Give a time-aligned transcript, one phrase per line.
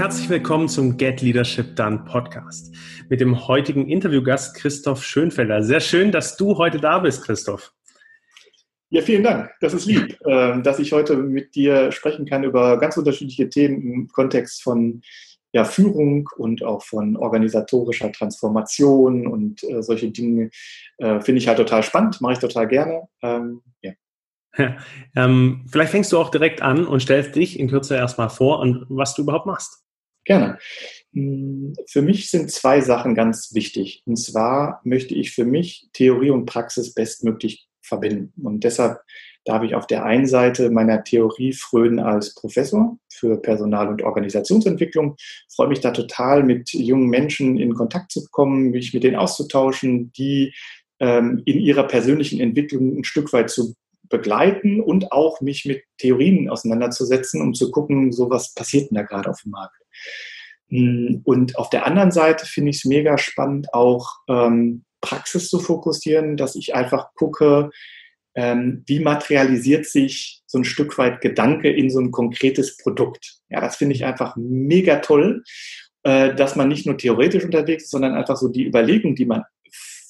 [0.00, 2.74] herzlich willkommen zum Get Leadership Done Podcast
[3.10, 5.62] mit dem heutigen Interviewgast Christoph Schönfelder.
[5.62, 7.74] Sehr schön, dass du heute da bist, Christoph.
[8.88, 9.50] Ja, vielen Dank.
[9.60, 13.82] Das ist lieb, ähm, dass ich heute mit dir sprechen kann über ganz unterschiedliche Themen
[13.82, 15.02] im Kontext von
[15.52, 20.48] ja, Führung und auch von organisatorischer Transformation und äh, solche Dinge.
[20.96, 23.02] Äh, Finde ich halt total spannend, mache ich total gerne.
[23.22, 23.92] Ähm, ja.
[24.56, 24.78] Ja,
[25.14, 28.86] ähm, vielleicht fängst du auch direkt an und stellst dich in Kürze erstmal vor und
[28.88, 29.84] was du überhaupt machst.
[30.24, 30.58] Gerne.
[31.12, 34.02] Hm, für mich sind zwei Sachen ganz wichtig.
[34.06, 38.32] Und zwar möchte ich für mich Theorie und Praxis bestmöglich verbinden.
[38.42, 39.00] Und deshalb
[39.44, 45.16] darf ich auf der einen Seite meiner Theorie frönen als Professor für Personal- und Organisationsentwicklung.
[45.18, 49.16] Ich freue mich da total, mit jungen Menschen in Kontakt zu kommen, mich mit denen
[49.16, 50.54] auszutauschen, die
[51.00, 53.74] ähm, in ihrer persönlichen Entwicklung ein Stück weit zu
[54.10, 59.02] begleiten und auch mich mit Theorien auseinanderzusetzen, um zu gucken, so was passiert denn da
[59.02, 59.79] gerade auf dem Markt.
[60.68, 65.58] Hm, und auf der anderen Seite finde ich es mega spannend, auch ähm, Praxis zu
[65.58, 67.70] fokussieren, dass ich einfach gucke,
[68.34, 73.38] ähm, wie materialisiert sich so ein Stück weit Gedanke in so ein konkretes Produkt.
[73.48, 75.42] Ja, das finde ich einfach mega toll,
[76.04, 79.42] äh, dass man nicht nur theoretisch unterwegs ist, sondern einfach so die Überlegung, die man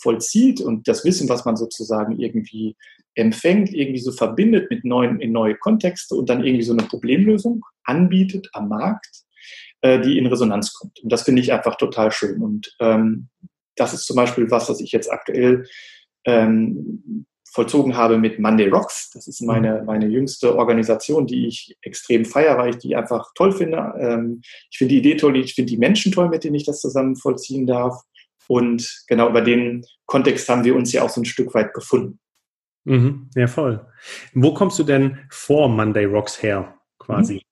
[0.01, 2.77] vollzieht und das Wissen, was man sozusagen irgendwie
[3.15, 7.63] empfängt, irgendwie so verbindet mit neuen, in neue Kontexte und dann irgendwie so eine Problemlösung
[7.85, 9.25] anbietet am Markt,
[9.83, 11.01] äh, die in Resonanz kommt.
[11.01, 12.43] Und das finde ich einfach total schön.
[12.43, 13.29] Und ähm,
[13.77, 15.67] das ist zum Beispiel was, was ich jetzt aktuell
[16.25, 19.11] ähm, vollzogen habe mit Monday Rocks.
[19.11, 19.87] Das ist meine, mhm.
[19.87, 23.95] meine jüngste Organisation, die ich extrem feiere, weil ich die einfach toll finde.
[23.99, 26.81] Ähm, ich finde die Idee toll, ich finde die Menschen toll, mit denen ich das
[26.81, 28.03] zusammen vollziehen darf.
[28.47, 32.19] Und genau über den Kontext haben wir uns ja auch so ein Stück weit gefunden.
[32.85, 33.87] Mhm, ja, voll.
[34.33, 37.43] Wo kommst du denn vor Monday Rocks her, quasi?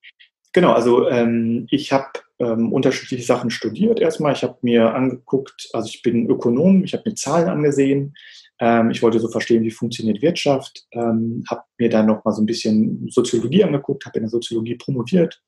[0.53, 2.07] Genau, also ähm, ich habe
[2.39, 4.33] ähm, unterschiedliche Sachen studiert erstmal.
[4.33, 8.15] Ich habe mir angeguckt, also ich bin Ökonom, ich habe mir Zahlen angesehen.
[8.61, 10.87] Ähm, ich wollte so verstehen, wie funktioniert Wirtschaft.
[10.93, 14.77] Ähm, habe mir dann noch mal so ein bisschen Soziologie angeguckt, habe in der Soziologie
[14.77, 15.41] promoviert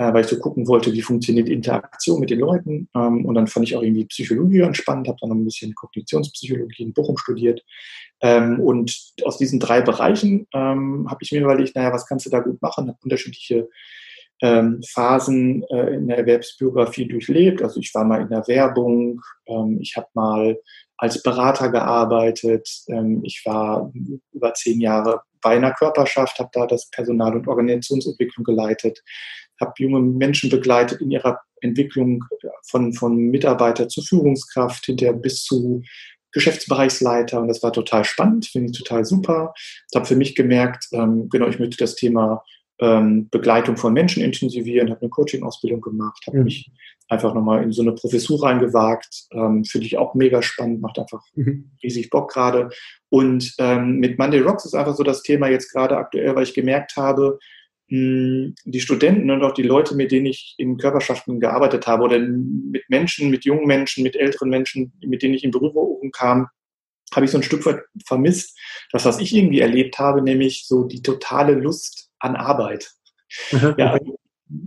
[0.00, 2.88] äh, weil ich so gucken wollte, wie funktioniert Interaktion mit den Leuten.
[2.94, 5.74] Ähm, und dann fand ich auch irgendwie Psychologie ganz spannend, habe dann noch ein bisschen
[5.74, 7.62] Kognitionspsychologie in Bochum studiert.
[8.22, 12.30] Ähm, und aus diesen drei Bereichen ähm, habe ich mir überlegt, naja, was kannst du
[12.30, 12.88] da gut machen?
[12.88, 13.68] Habe unterschiedliche
[14.42, 17.62] ähm, Phasen äh, in der Erwerbsbiografie durchlebt.
[17.62, 20.58] Also ich war mal in der Werbung, ähm, ich habe mal
[20.96, 23.92] als Berater gearbeitet, ähm, ich war
[24.32, 29.02] über zehn Jahre bei einer Körperschaft, habe da das Personal- und Organisationsentwicklung geleitet
[29.60, 32.24] habe junge Menschen begleitet in ihrer Entwicklung
[32.62, 35.82] von, von Mitarbeiter zu Führungskraft, hinterher bis zu
[36.32, 39.52] Geschäftsbereichsleiter und das war total spannend, finde ich total super.
[39.90, 42.44] Ich habe für mich gemerkt, ähm, genau, ich möchte das Thema
[42.80, 46.44] ähm, Begleitung von Menschen intensivieren, habe eine Coaching-Ausbildung gemacht, habe mhm.
[46.44, 46.70] mich
[47.08, 51.22] einfach nochmal in so eine Professur reingewagt, ähm, finde ich auch mega spannend, macht einfach
[51.34, 51.70] mhm.
[51.82, 52.70] riesig Bock gerade.
[53.08, 56.54] Und ähm, mit Monday Rocks ist einfach so das Thema jetzt gerade aktuell, weil ich
[56.54, 57.38] gemerkt habe,
[57.92, 62.88] die Studenten und auch die Leute, mit denen ich in Körperschaften gearbeitet habe oder mit
[62.88, 66.46] Menschen, mit jungen Menschen, mit älteren Menschen, mit denen ich in Berührung kam,
[67.12, 68.56] habe ich so ein Stück weit vermisst,
[68.92, 72.90] das, was ich irgendwie erlebt habe, nämlich so die totale Lust an Arbeit.
[73.76, 73.98] ja,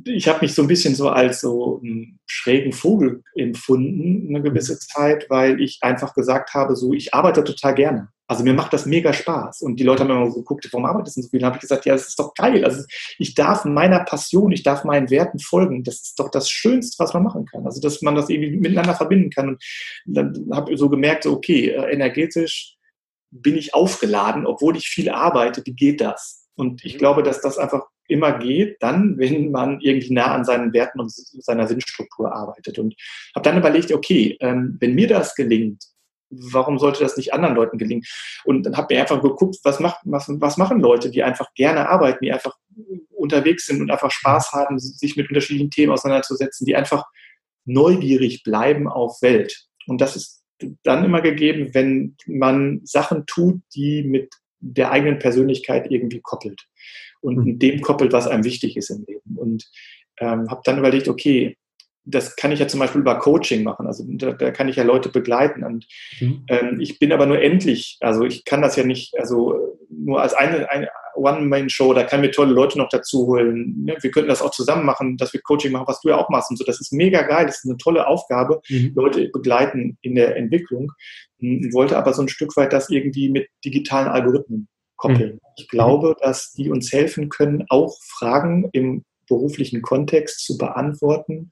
[0.06, 4.80] ich habe mich so ein bisschen so als so einen schrägen Vogel empfunden, eine gewisse
[4.80, 8.09] Zeit, weil ich einfach gesagt habe, so, ich arbeite total gerne.
[8.25, 9.62] Also mir macht das mega Spaß.
[9.62, 11.40] Und die Leute haben immer so geguckt, warum arbeitest du so viel?
[11.40, 12.63] Dann habe ich gesagt, ja, das ist doch geil.
[12.63, 12.84] Also
[13.19, 15.84] ich darf meiner Passion, ich darf meinen Werten folgen.
[15.84, 17.66] Das ist doch das Schönste, was man machen kann.
[17.66, 19.50] Also dass man das irgendwie miteinander verbinden kann.
[19.50, 19.62] Und
[20.06, 22.78] dann habe ich so gemerkt, so, okay, äh, energetisch
[23.30, 25.62] bin ich aufgeladen, obwohl ich viel arbeite.
[25.66, 26.43] Wie geht das?
[26.56, 27.00] Und ich mhm.
[27.00, 31.12] glaube, dass das einfach immer geht, dann, wenn man irgendwie nah an seinen Werten und
[31.12, 32.78] seiner Sinnstruktur arbeitet.
[32.80, 32.96] Und
[33.36, 35.84] habe dann überlegt, okay, ähm, wenn mir das gelingt,
[36.30, 38.03] warum sollte das nicht anderen Leuten gelingen?
[38.44, 41.89] Und dann habe mir einfach geguckt, was, macht, was, was machen Leute, die einfach gerne
[41.89, 42.56] arbeiten, die einfach
[43.12, 47.06] unterwegs sind und einfach Spaß haben, sich mit unterschiedlichen Themen auseinanderzusetzen, die einfach
[47.66, 49.68] neugierig bleiben auf Welt.
[49.88, 50.44] Und das ist
[50.83, 54.33] dann immer gegeben, wenn man Sachen tut, die mit
[54.63, 56.68] der eigenen Persönlichkeit irgendwie koppelt
[57.21, 57.60] und mhm.
[57.60, 59.36] dem koppelt, was einem wichtig ist im Leben.
[59.36, 59.69] Und
[60.19, 61.57] ähm, habe dann überlegt, okay,
[62.05, 63.88] das kann ich ja zum Beispiel über Coaching machen.
[63.88, 65.63] Also da, da kann ich ja Leute begleiten.
[65.63, 65.88] Und
[66.19, 66.45] mhm.
[66.47, 70.33] ähm, ich bin aber nur endlich, also ich kann das ja nicht, also nur als
[70.33, 73.83] eine, eine One-Man-Show, da kann mir tolle Leute noch dazu holen.
[73.85, 73.95] Ne?
[74.01, 76.50] Wir könnten das auch zusammen machen, dass wir Coaching machen, was du ja auch machst
[76.50, 76.65] und so.
[76.65, 78.94] Das ist mega geil, das ist eine tolle Aufgabe, mhm.
[78.95, 80.91] Leute begleiten in der Entwicklung.
[81.39, 85.33] Ich wollte aber so ein Stück weit das irgendwie mit digitalen Algorithmen koppeln.
[85.33, 85.39] Mhm.
[85.57, 91.51] Ich glaube, dass die uns helfen können, auch Fragen im beruflichen Kontext zu beantworten,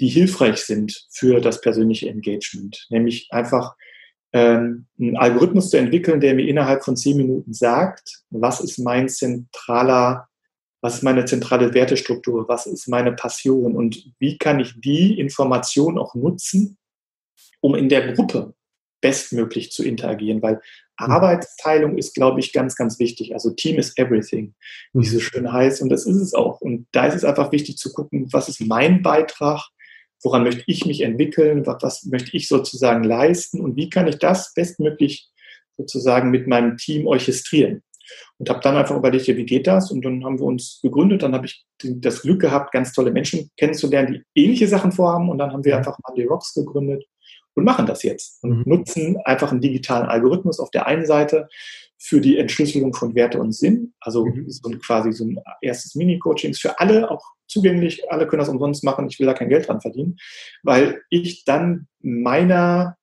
[0.00, 2.86] die hilfreich sind für das persönliche Engagement.
[2.90, 3.74] Nämlich einfach
[4.32, 9.08] ähm, einen Algorithmus zu entwickeln, der mir innerhalb von zehn Minuten sagt, was ist mein
[9.08, 10.28] zentraler,
[10.80, 15.98] was ist meine zentrale Wertestruktur, was ist meine Passion und wie kann ich die Information
[15.98, 16.76] auch nutzen,
[17.60, 18.54] um in der Gruppe
[19.00, 20.60] bestmöglich zu interagieren, weil mhm.
[21.12, 23.34] Arbeitsteilung ist, glaube ich, ganz, ganz wichtig.
[23.34, 24.54] Also Team is everything,
[24.94, 25.82] wie es so schön heißt.
[25.82, 26.60] Und das ist es auch.
[26.62, 29.68] Und da ist es einfach wichtig zu gucken, was ist mein Beitrag,
[30.24, 34.18] woran möchte ich mich entwickeln, was, was möchte ich sozusagen leisten und wie kann ich
[34.18, 35.30] das bestmöglich
[35.76, 37.82] sozusagen mit meinem Team orchestrieren.
[38.38, 39.90] Und habe dann einfach überlegt, ja, wie geht das?
[39.90, 41.22] Und dann haben wir uns gegründet.
[41.22, 45.30] Dann habe ich das Glück gehabt, ganz tolle Menschen kennenzulernen, die ähnliche Sachen vorhaben.
[45.30, 47.04] Und dann haben wir einfach Monday Rocks gegründet
[47.54, 48.62] und machen das jetzt und mhm.
[48.66, 51.48] nutzen einfach einen digitalen Algorithmus auf der einen Seite
[52.06, 54.44] für die Entschlüsselung von Werte und Sinn, also mhm.
[54.50, 58.84] so ein, quasi so ein erstes Mini-Coaching für alle auch zugänglich, alle können das umsonst
[58.84, 60.18] machen, ich will da kein Geld dran verdienen,
[60.62, 62.98] weil ich dann meiner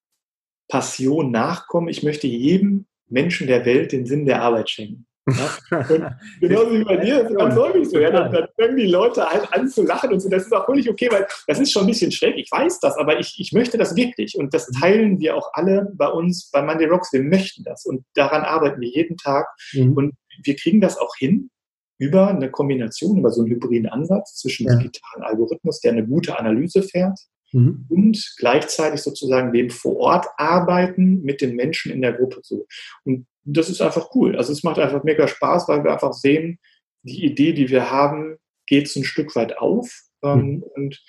[0.68, 5.08] Passion nachkomme, ich möchte jedem Menschen der Welt den Sinn der Arbeit schenken.
[5.28, 6.18] Ja?
[6.40, 8.00] genauso wie bei dir, das ist ganz häufig so.
[8.00, 8.12] Ja?
[8.12, 10.30] Dann, dann fangen die Leute halt an zu lachen und so.
[10.30, 12.36] Das ist auch völlig okay, weil das ist schon ein bisschen schräg.
[12.38, 14.36] Ich weiß das, aber ich, ich möchte das wirklich.
[14.36, 17.14] Und das teilen wir auch alle bei uns bei Monday Rocks.
[17.14, 19.48] Wir möchten das und daran arbeiten wir jeden Tag.
[19.74, 19.94] Mhm.
[19.94, 20.14] Und
[20.44, 21.50] wir kriegen das auch hin
[21.98, 24.76] über eine Kombination, über so einen hybriden Ansatz zwischen ja.
[24.76, 27.20] digitalen Algorithmus, der eine gute Analyse fährt,
[27.52, 27.86] mhm.
[27.90, 32.66] und gleichzeitig sozusagen dem vor Ort arbeiten mit den Menschen in der Gruppe so.
[33.04, 34.36] Und das ist einfach cool.
[34.36, 36.60] Also es macht einfach mega Spaß, weil wir einfach sehen,
[37.04, 39.92] die Idee, die wir haben, geht so ein Stück weit auf
[40.24, 40.64] ähm, mhm.
[40.76, 41.04] und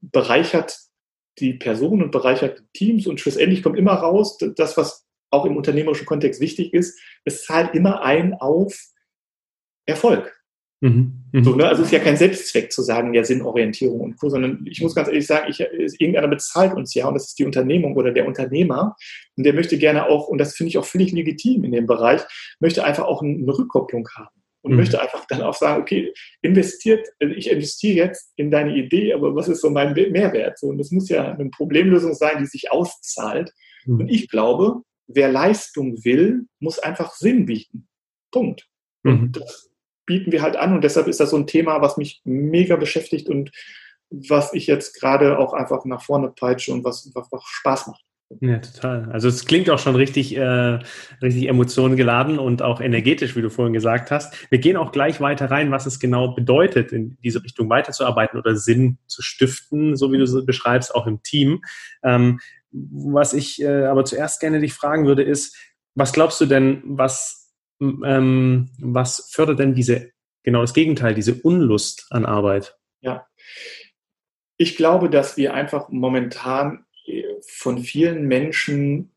[0.00, 0.78] bereichert
[1.38, 5.56] die Person und bereichert die Teams und schlussendlich kommt immer raus, das, was auch im
[5.56, 8.76] unternehmerischen Kontext wichtig ist, es zahlt immer ein auf
[9.86, 10.37] Erfolg.
[10.80, 11.24] Mhm.
[11.32, 11.44] Mhm.
[11.44, 11.66] So, ne?
[11.66, 14.94] Also es ist ja kein Selbstzweck zu sagen, ja, Sinnorientierung und Co., sondern ich muss
[14.94, 18.26] ganz ehrlich sagen, ich, irgendeiner bezahlt uns ja und das ist die Unternehmung oder der
[18.26, 18.96] Unternehmer
[19.36, 22.22] und der möchte gerne auch, und das finde ich auch völlig legitim in dem Bereich,
[22.60, 24.78] möchte einfach auch eine Rückkopplung haben und mhm.
[24.78, 29.34] möchte einfach dann auch sagen, okay, investiert, also ich investiere jetzt in deine Idee, aber
[29.34, 30.58] was ist so mein Mehrwert?
[30.58, 33.52] So, und das muss ja eine Problemlösung sein, die sich auszahlt.
[33.84, 34.00] Mhm.
[34.00, 37.88] Und ich glaube, wer Leistung will, muss einfach Sinn bieten.
[38.30, 38.68] Punkt.
[39.04, 39.32] Mhm.
[39.32, 39.67] das
[40.08, 43.28] bieten wir halt an und deshalb ist das so ein Thema, was mich mega beschäftigt
[43.28, 43.52] und
[44.10, 48.02] was ich jetzt gerade auch einfach nach vorne peitsche und was, was Spaß macht.
[48.40, 49.10] Ja, total.
[49.10, 50.78] Also es klingt auch schon richtig, äh,
[51.22, 54.34] richtig emotionengeladen und auch energetisch, wie du vorhin gesagt hast.
[54.50, 58.54] Wir gehen auch gleich weiter rein, was es genau bedeutet, in diese Richtung weiterzuarbeiten oder
[58.54, 61.62] Sinn zu stiften, so wie du es beschreibst, auch im Team.
[62.02, 62.38] Ähm,
[62.70, 65.56] was ich äh, aber zuerst gerne dich fragen würde, ist,
[65.94, 67.37] was glaubst du denn, was
[67.80, 70.10] ähm, was fördert denn diese,
[70.42, 72.76] genau das Gegenteil, diese Unlust an Arbeit?
[73.00, 73.26] Ja,
[74.58, 79.12] ich glaube, dass wir einfach momentan äh, von vielen Menschen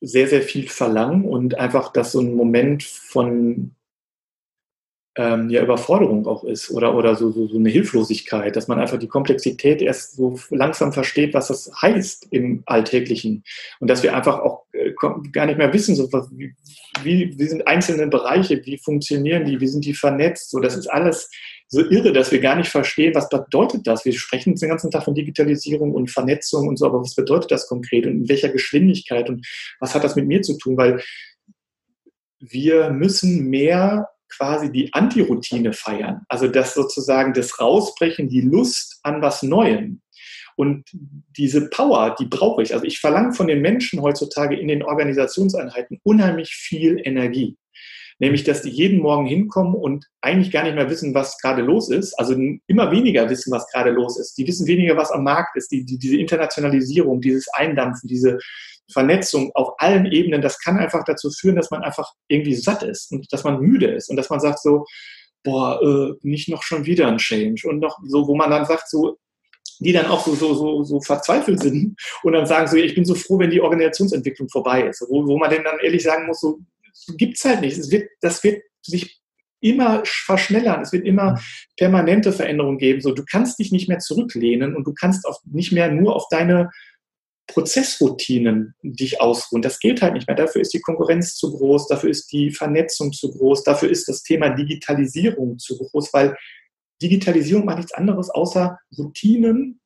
[0.00, 3.74] sehr, sehr viel verlangen und einfach, dass so ein Moment von
[5.16, 8.98] ähm, ja, Überforderung auch ist oder, oder so, so, so eine Hilflosigkeit, dass man einfach
[8.98, 13.42] die Komplexität erst so langsam versteht, was das heißt im Alltäglichen
[13.80, 14.85] und dass wir einfach auch äh,
[15.32, 16.54] gar nicht mehr wissen, so, wie,
[17.02, 20.86] wie, wie sind einzelne Bereiche, wie funktionieren die, wie sind die vernetzt, so das ist
[20.86, 21.28] alles
[21.68, 24.04] so irre, dass wir gar nicht verstehen, was bedeutet das.
[24.04, 27.66] Wir sprechen den ganzen Tag von Digitalisierung und Vernetzung und so, aber was bedeutet das
[27.66, 29.46] konkret und in welcher Geschwindigkeit und
[29.80, 31.02] was hat das mit mir zu tun, weil
[32.38, 36.22] wir müssen mehr quasi die Antiroutine feiern.
[36.28, 40.02] Also das sozusagen das Rausbrechen, die Lust an was Neuem.
[40.56, 40.84] Und
[41.36, 42.74] diese Power, die brauche ich.
[42.74, 47.56] Also ich verlange von den Menschen heutzutage in den Organisationseinheiten unheimlich viel Energie.
[48.18, 51.90] Nämlich, dass die jeden Morgen hinkommen und eigentlich gar nicht mehr wissen, was gerade los
[51.90, 52.18] ist.
[52.18, 52.34] Also
[52.66, 54.38] immer weniger wissen, was gerade los ist.
[54.38, 55.70] Die wissen weniger, was am Markt ist.
[55.70, 58.38] Die, die, diese Internationalisierung, dieses Eindampfen, diese,
[58.92, 63.10] Vernetzung auf allen Ebenen, das kann einfach dazu führen, dass man einfach irgendwie satt ist
[63.10, 64.84] und dass man müde ist und dass man sagt so,
[65.42, 68.88] boah, äh, nicht noch schon wieder ein Change und noch so, wo man dann sagt
[68.88, 69.18] so,
[69.78, 73.04] die dann auch so, so, so, so verzweifelt sind und dann sagen so, ich bin
[73.04, 76.40] so froh, wenn die Organisationsentwicklung vorbei ist, wo, wo man denn dann ehrlich sagen muss,
[76.40, 76.60] so
[77.16, 77.76] gibt's halt nicht.
[77.76, 79.20] Es wird, das wird sich
[79.60, 80.82] immer verschnellern.
[80.82, 81.40] Es wird immer
[81.76, 83.00] permanente Veränderungen geben.
[83.00, 86.28] So, du kannst dich nicht mehr zurücklehnen und du kannst auch nicht mehr nur auf
[86.30, 86.70] deine
[87.48, 89.62] Prozessroutinen dich ausruhen.
[89.62, 90.36] Das geht halt nicht mehr.
[90.36, 94.22] Dafür ist die Konkurrenz zu groß, dafür ist die Vernetzung zu groß, dafür ist das
[94.22, 96.36] Thema Digitalisierung zu groß, weil
[97.02, 99.80] Digitalisierung macht nichts anderes außer Routinen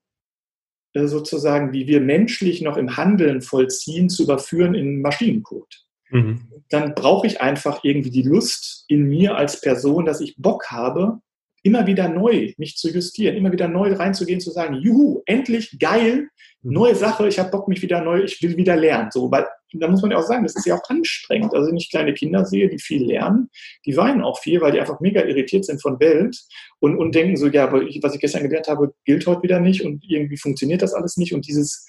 [0.92, 5.86] äh, sozusagen, die wir menschlich noch im Handeln vollziehen, zu überführen in Maschinencode.
[6.10, 6.48] Mhm.
[6.68, 11.20] Dann brauche ich einfach irgendwie die Lust in mir als Person, dass ich Bock habe,
[11.62, 16.28] immer wieder neu mich zu justieren, immer wieder neu reinzugehen, zu sagen, juhu, endlich geil,
[16.62, 16.72] mhm.
[16.72, 19.10] neue Sache, ich habe Bock mich wieder neu, ich will wieder lernen.
[19.10, 21.54] So, weil da muss man ja auch sagen, das ist ja auch anstrengend.
[21.54, 23.50] Also wenn ich kleine Kinder sehe, die viel lernen,
[23.86, 26.36] die weinen auch viel, weil die einfach mega irritiert sind von Welt
[26.80, 29.60] und, und denken so, ja, aber ich, was ich gestern gelernt habe, gilt heute wieder
[29.60, 31.86] nicht und irgendwie funktioniert das alles nicht und dieses,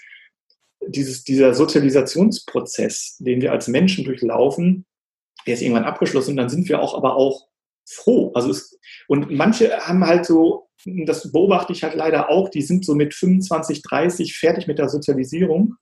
[0.87, 4.85] dieses, dieser Sozialisationsprozess, den wir als Menschen durchlaufen,
[5.47, 7.47] der ist irgendwann abgeschlossen und dann sind wir auch aber auch
[7.91, 8.31] froh.
[8.33, 10.67] Also es, und manche haben halt so,
[11.05, 14.89] das beobachte ich halt leider auch, die sind so mit 25, 30 fertig mit der
[14.89, 15.75] Sozialisierung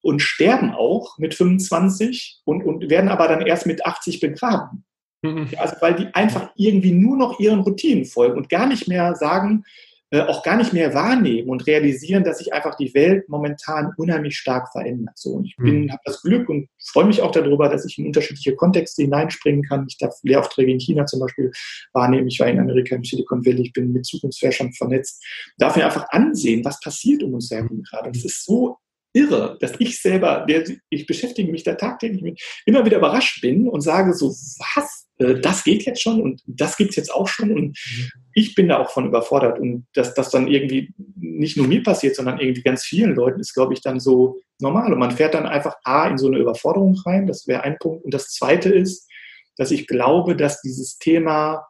[0.00, 4.84] und sterben auch mit 25 und, und werden aber dann erst mit 80 begraben.
[5.22, 5.48] Mhm.
[5.56, 9.64] Also weil die einfach irgendwie nur noch ihren Routinen folgen und gar nicht mehr sagen,
[10.12, 14.72] auch gar nicht mehr wahrnehmen und realisieren, dass sich einfach die Welt momentan unheimlich stark
[14.72, 15.18] verändert.
[15.18, 15.92] So, und ich bin, mhm.
[15.92, 19.86] habe das Glück und freue mich auch darüber, dass ich in unterschiedliche Kontexte hineinspringen kann.
[19.88, 21.52] Ich darf Lehraufträge in China zum Beispiel
[21.92, 22.28] wahrnehmen.
[22.28, 23.66] Ich war in Amerika im Silicon Valley.
[23.66, 25.22] Ich bin mit Zukunftsforschern vernetzt.
[25.58, 28.08] Darf mir einfach ansehen, was passiert um uns herum gerade.
[28.08, 28.78] Und es ist so
[29.12, 33.68] irre, dass ich selber, der, ich beschäftige mich da tagtäglich mit, immer wieder überrascht bin
[33.68, 35.08] und sage so, was?
[35.18, 38.10] Äh, das geht jetzt schon und das gibt's jetzt auch schon und mhm.
[38.34, 42.16] ich bin da auch von überfordert und dass das dann irgendwie nicht nur mir passiert,
[42.16, 45.46] sondern irgendwie ganz vielen Leuten ist, glaube ich, dann so normal und man fährt dann
[45.46, 49.08] einfach A in so eine Überforderung rein, das wäre ein Punkt und das zweite ist,
[49.56, 51.66] dass ich glaube, dass dieses Thema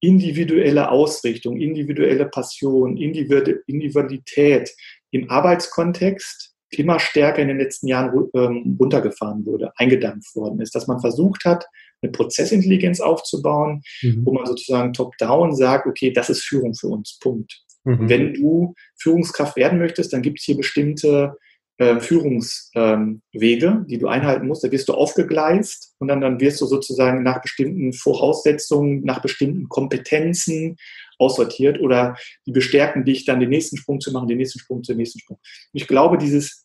[0.00, 4.74] individuelle Ausrichtung, individuelle Passion, Individualität
[5.12, 10.86] im Arbeitskontext immer stärker in den letzten Jahren ähm, runtergefahren wurde, eingedampft worden ist, dass
[10.86, 11.66] man versucht hat,
[12.02, 14.22] eine Prozessintelligenz aufzubauen, mhm.
[14.24, 17.62] wo man sozusagen top-down sagt, okay, das ist Führung für uns, Punkt.
[17.84, 18.08] Mhm.
[18.08, 21.36] Wenn du Führungskraft werden möchtest, dann gibt es hier bestimmte
[21.78, 24.62] äh, Führungswege, ähm, die du einhalten musst.
[24.62, 29.68] Da wirst du aufgegleist und dann, dann wirst du sozusagen nach bestimmten Voraussetzungen, nach bestimmten
[29.68, 30.76] Kompetenzen
[31.18, 34.96] aussortiert oder die bestärken dich dann den nächsten Sprung zu machen, den nächsten Sprung zum
[34.96, 35.38] nächsten Sprung.
[35.38, 36.61] Und ich glaube, dieses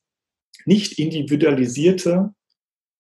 [0.68, 2.32] nicht individualisierte,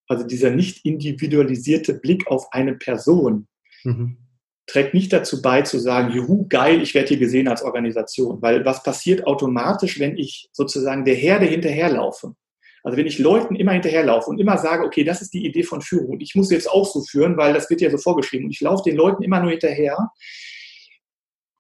[0.07, 3.47] also dieser nicht individualisierte Blick auf eine Person,
[3.83, 4.17] mhm.
[4.65, 8.41] trägt nicht dazu bei zu sagen, juhu, geil, ich werde hier gesehen als Organisation.
[8.41, 12.35] Weil was passiert automatisch, wenn ich sozusagen der Herde hinterherlaufe?
[12.83, 15.81] Also wenn ich Leuten immer hinterherlaufe und immer sage, okay, das ist die Idee von
[15.81, 18.51] Führung und ich muss jetzt auch so führen, weil das wird ja so vorgeschrieben und
[18.51, 20.09] ich laufe den Leuten immer nur hinterher.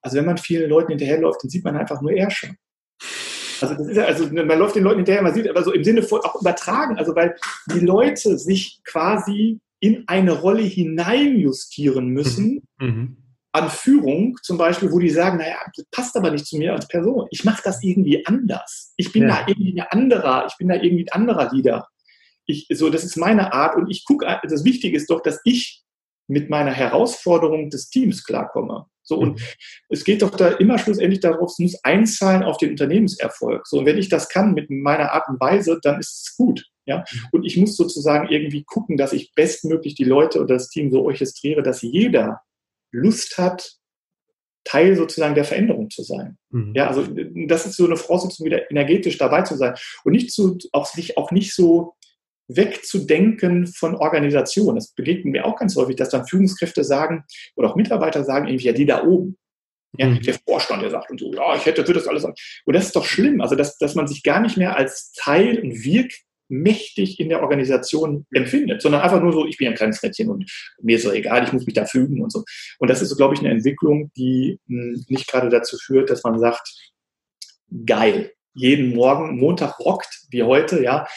[0.01, 2.55] Also wenn man vielen Leuten hinterherläuft, dann sieht man einfach nur Ärsche.
[3.61, 5.83] Also, das ist ja, also man läuft den Leuten hinterher, man sieht aber so im
[5.83, 7.35] Sinne von auch übertragen, also weil
[7.73, 12.87] die Leute sich quasi in eine Rolle hineinjustieren müssen mhm.
[12.87, 13.17] mhm.
[13.51, 16.87] an Führung, zum Beispiel, wo die sagen, naja, das passt aber nicht zu mir als
[16.87, 17.27] Person.
[17.31, 18.93] Ich mache das irgendwie anders.
[18.97, 19.29] Ich bin ja.
[19.29, 21.87] da irgendwie ein anderer, ich bin da irgendwie ein anderer Leader.
[22.45, 25.83] Ich, so, das ist meine Art und ich gucke, das Wichtige ist doch, dass ich
[26.27, 28.85] mit meiner Herausforderung des Teams klarkomme.
[29.03, 29.45] So, und mhm.
[29.89, 33.65] es geht doch da immer schlussendlich darauf, es muss einzahlen auf den Unternehmenserfolg.
[33.65, 36.65] So, und wenn ich das kann mit meiner Art und Weise, dann ist es gut.
[36.85, 37.19] Ja, mhm.
[37.31, 41.03] und ich muss sozusagen irgendwie gucken, dass ich bestmöglich die Leute oder das Team so
[41.03, 42.41] orchestriere, dass jeder
[42.91, 43.77] Lust hat,
[44.65, 46.37] Teil sozusagen der Veränderung zu sein.
[46.49, 46.73] Mhm.
[46.75, 47.07] Ja, also
[47.47, 51.17] das ist so eine Voraussetzung, wieder energetisch dabei zu sein und nicht zu, auch sich
[51.17, 51.93] auch nicht so
[52.47, 54.75] wegzudenken von Organisationen.
[54.75, 57.23] Das begegnet mir auch ganz häufig, dass dann Führungskräfte sagen
[57.55, 59.37] oder auch Mitarbeiter sagen, irgendwie, ja, die da oben.
[59.97, 60.21] Ja, mhm.
[60.21, 62.23] der Vorstand, der sagt und so, ja, ich hätte, würde das alles.
[62.23, 63.41] Und das ist doch schlimm.
[63.41, 68.25] Also, dass, dass man sich gar nicht mehr als Teil und wirkmächtig in der Organisation
[68.31, 70.45] empfindet, sondern einfach nur so, ich bin ein kleines Rädchen und
[70.81, 72.43] mir ist so egal, ich muss mich da fügen und so.
[72.79, 76.09] Und das ist, so, glaube ich, eine Entwicklung, die mh, hm, nicht gerade dazu führt,
[76.09, 76.93] dass man sagt,
[77.85, 81.07] geil, jeden Morgen, Montag rockt, wie heute, ja,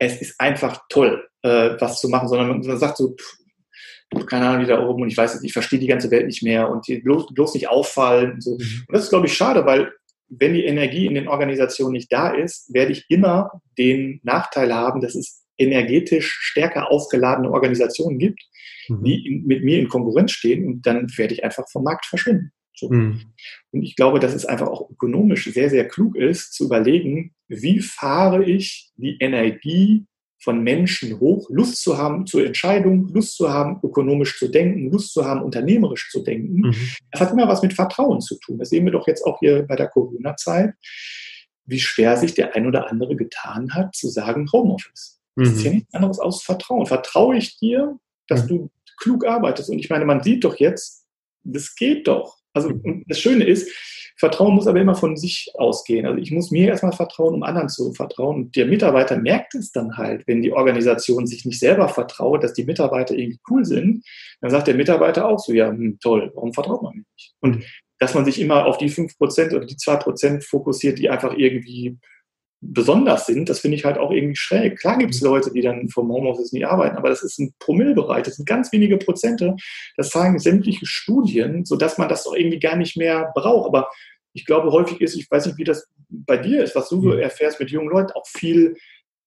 [0.00, 4.62] es ist einfach toll, äh, was zu machen, sondern man, sagt so, pff, keine Ahnung,
[4.62, 6.98] wie da oben und ich weiß, ich verstehe die ganze Welt nicht mehr und die,
[6.98, 8.52] bloß, bloß nicht auffallen und so.
[8.52, 8.84] Mhm.
[8.88, 9.92] Und das ist, glaube ich, schade, weil
[10.28, 15.00] wenn die Energie in den Organisationen nicht da ist, werde ich immer den Nachteil haben,
[15.00, 18.40] dass es energetisch stärker aufgeladene Organisationen gibt,
[18.88, 19.04] mhm.
[19.04, 22.52] die in, mit mir in Konkurrenz stehen und dann werde ich einfach vom Markt verschwinden.
[22.74, 22.90] So.
[22.90, 23.20] Mhm.
[23.72, 27.80] Und ich glaube, dass es einfach auch ökonomisch sehr, sehr klug ist, zu überlegen, wie
[27.80, 30.06] fahre ich die Energie
[30.42, 35.12] von Menschen hoch, Lust zu haben zur Entscheidung, Lust zu haben, ökonomisch zu denken, Lust
[35.12, 36.68] zu haben, unternehmerisch zu denken.
[36.68, 36.74] Mhm.
[37.10, 38.58] Das hat immer was mit Vertrauen zu tun.
[38.58, 40.74] Das sehen wir doch jetzt auch hier bei der Corona-Zeit,
[41.66, 45.20] wie schwer sich der ein oder andere getan hat, zu sagen Homeoffice.
[45.36, 45.44] Mhm.
[45.44, 46.86] Das ist ja nichts anderes aus Vertrauen.
[46.86, 48.48] Vertraue ich dir, dass mhm.
[48.48, 49.68] du klug arbeitest?
[49.68, 51.06] Und ich meine, man sieht doch jetzt,
[51.44, 52.39] das geht doch.
[52.52, 53.04] Also mhm.
[53.06, 53.70] das Schöne ist,
[54.20, 56.04] Vertrauen muss aber immer von sich ausgehen.
[56.04, 58.36] Also ich muss mir erstmal vertrauen, um anderen zu vertrauen.
[58.36, 62.52] Und der Mitarbeiter merkt es dann halt, wenn die Organisation sich nicht selber vertraut, dass
[62.52, 64.04] die Mitarbeiter irgendwie cool sind,
[64.42, 67.10] dann sagt der Mitarbeiter auch so, ja, hm, toll, warum vertraut man mir nicht?
[67.16, 67.34] nicht.
[67.40, 67.64] Und
[67.98, 71.98] dass man sich immer auf die 5% oder die 2% fokussiert, die einfach irgendwie
[72.60, 74.78] besonders sind, das finde ich halt auch irgendwie schräg.
[74.78, 78.24] Klar gibt es Leute, die dann vom Homeoffice nicht arbeiten, aber das ist ein Promillbereich,
[78.24, 79.56] das sind ganz wenige Prozente.
[79.96, 83.66] Das zeigen sämtliche Studien, sodass man das doch irgendwie gar nicht mehr braucht.
[83.66, 83.88] Aber
[84.34, 87.12] ich glaube, häufig ist, ich weiß nicht, wie das bei dir ist, was du so
[87.12, 88.76] erfährst mit jungen Leuten, auch viel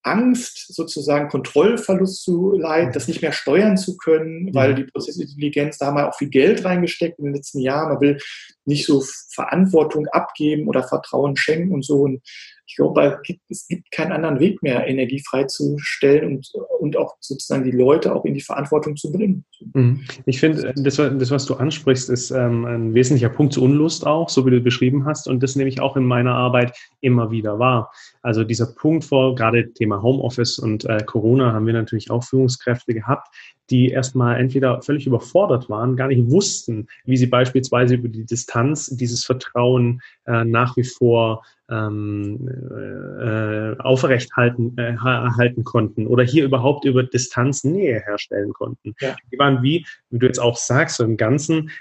[0.03, 5.87] Angst, sozusagen Kontrollverlust zu leiden, das nicht mehr steuern zu können, weil die Prozessintelligenz, da
[5.87, 7.93] haben wir auch viel Geld reingesteckt in den letzten Jahren.
[7.93, 8.17] Man will
[8.65, 12.01] nicht so Verantwortung abgeben oder Vertrauen schenken und so.
[12.01, 12.21] Und
[12.65, 17.71] ich glaube, es gibt keinen anderen Weg mehr, Energie freizustellen und, und auch sozusagen die
[17.71, 19.45] Leute auch in die Verantwortung zu bringen.
[19.73, 20.01] Mhm.
[20.25, 24.29] Ich finde, das, das, was du ansprichst, ist ähm, ein wesentlicher Punkt zur Unlust auch,
[24.29, 25.27] so wie du beschrieben hast.
[25.27, 27.91] Und das nehme ich auch in meiner Arbeit immer wieder wahr.
[28.21, 32.93] Also dieser Punkt vor, gerade Thema Homeoffice und äh, Corona, haben wir natürlich auch Führungskräfte
[32.93, 33.27] gehabt,
[33.69, 38.87] die erstmal entweder völlig überfordert waren, gar nicht wussten, wie sie beispielsweise über die Distanz
[38.87, 46.85] dieses Vertrauen äh, nach wie vor ähm, äh, aufrechthalten äh, halten konnten oder hier überhaupt
[46.85, 48.93] über Distanz Nähe herstellen konnten.
[48.99, 49.15] Ja.
[49.31, 51.71] Die waren wie, wie du jetzt auch sagst, so im Ganzen,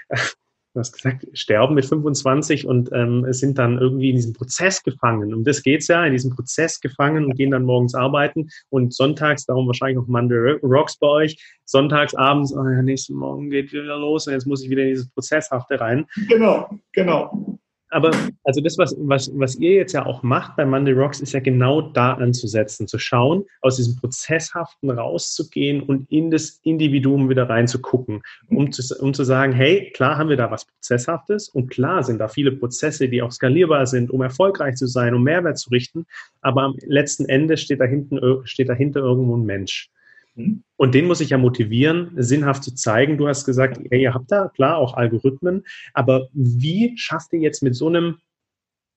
[0.73, 5.33] du hast gesagt, sterben mit 25 und ähm, sind dann irgendwie in diesem Prozess gefangen.
[5.33, 9.45] Um das geht's ja, in diesem Prozess gefangen und gehen dann morgens arbeiten und sonntags,
[9.45, 13.97] darum wahrscheinlich noch Monday Rocks bei euch, sonntags abends, oh ja, nächsten Morgen geht wieder
[13.97, 16.05] los und jetzt muss ich wieder in dieses Prozesshafte rein.
[16.27, 17.59] Genau, genau
[17.93, 18.11] aber
[18.43, 21.39] also das, was, was, was ihr jetzt ja auch macht bei Monday Rocks, ist ja
[21.39, 28.21] genau da anzusetzen, zu schauen, aus diesem Prozesshaften rauszugehen und in das Individuum wieder reinzugucken,
[28.49, 32.19] um zu, um zu sagen, hey, klar haben wir da was Prozesshaftes und klar sind
[32.19, 36.05] da viele Prozesse, die auch skalierbar sind, um erfolgreich zu sein, um Mehrwert zu richten,
[36.41, 39.89] aber am letzten Ende steht dahinten, steht dahinter irgendwo ein Mensch.
[40.35, 40.63] Mhm.
[40.75, 43.17] Und den muss ich ja motivieren, sinnhaft zu zeigen.
[43.17, 45.63] Du hast gesagt, ja, ihr habt da klar auch Algorithmen,
[45.93, 48.17] aber wie schafft ihr jetzt mit so einem,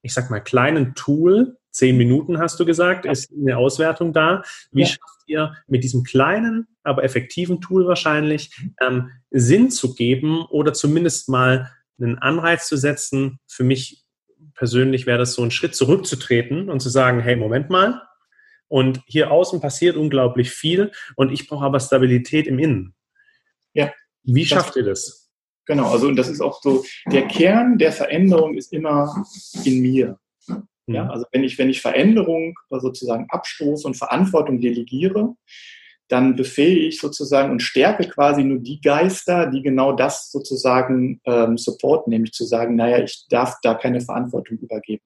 [0.02, 4.82] ich sag mal, kleinen Tool, zehn Minuten hast du gesagt, ist eine Auswertung da, wie
[4.82, 4.87] ja.
[4.87, 11.28] schafft ihr mit diesem kleinen, aber effektiven Tool wahrscheinlich ähm, Sinn zu geben oder zumindest
[11.28, 13.38] mal einen Anreiz zu setzen?
[13.46, 14.04] Für mich
[14.54, 18.02] persönlich wäre das so ein Schritt zurückzutreten und zu sagen, hey, Moment mal,
[18.68, 22.94] und hier außen passiert unglaublich viel und ich brauche aber Stabilität im Innen.
[23.74, 23.92] Ja.
[24.22, 25.31] Wie schafft das, ihr das?
[25.66, 29.24] Genau, also und das ist auch so, der Kern der Veränderung ist immer
[29.64, 30.18] in mir.
[30.87, 31.11] Ja, mhm.
[31.11, 35.35] also wenn ich, wenn ich Veränderung sozusagen abstoße und Verantwortung delegiere,
[36.08, 41.58] dann befähige ich sozusagen und stärke quasi nur die Geister, die genau das sozusagen ähm,
[41.58, 45.02] supporten, nämlich zu sagen, naja, ich darf da keine Verantwortung übergeben.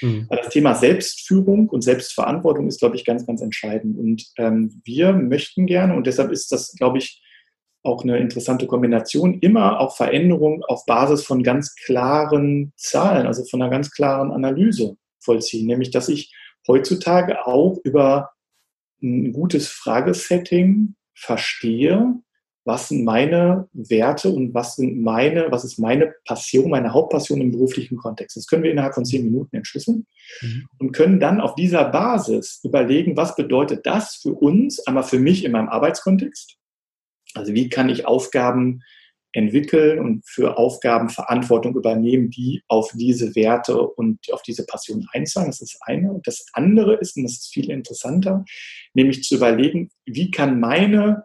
[0.00, 0.28] Mhm.
[0.30, 3.98] Das Thema Selbstführung und Selbstverantwortung ist, glaube ich, ganz, ganz entscheidend.
[3.98, 7.20] Und ähm, wir möchten gerne, und deshalb ist das, glaube ich,
[7.82, 13.60] auch eine interessante Kombination, immer auch Veränderungen auf Basis von ganz klaren Zahlen, also von
[13.60, 15.66] einer ganz klaren Analyse vollziehen.
[15.66, 16.34] Nämlich, dass ich
[16.66, 18.30] heutzutage auch über
[19.02, 22.14] ein gutes Fragesetting verstehe,
[22.64, 27.52] was sind meine Werte und was sind meine, was ist meine Passion, meine Hauptpassion im
[27.52, 28.36] beruflichen Kontext.
[28.36, 30.06] Das können wir innerhalb von zehn Minuten entschlüsseln
[30.40, 30.66] mhm.
[30.78, 35.44] und können dann auf dieser Basis überlegen, was bedeutet das für uns, einmal für mich
[35.44, 36.56] in meinem Arbeitskontext.
[37.34, 38.80] Also wie kann ich Aufgaben
[39.34, 45.48] entwickeln und für Aufgaben Verantwortung übernehmen, die auf diese Werte und auf diese Passion einzahlen.
[45.48, 46.20] Das ist das eine.
[46.24, 48.44] Das andere ist, und das ist viel interessanter,
[48.94, 51.24] nämlich zu überlegen, wie kann meine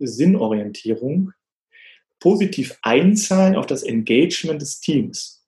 [0.00, 1.32] Sinnorientierung
[2.20, 5.46] positiv einzahlen auf das Engagement des Teams.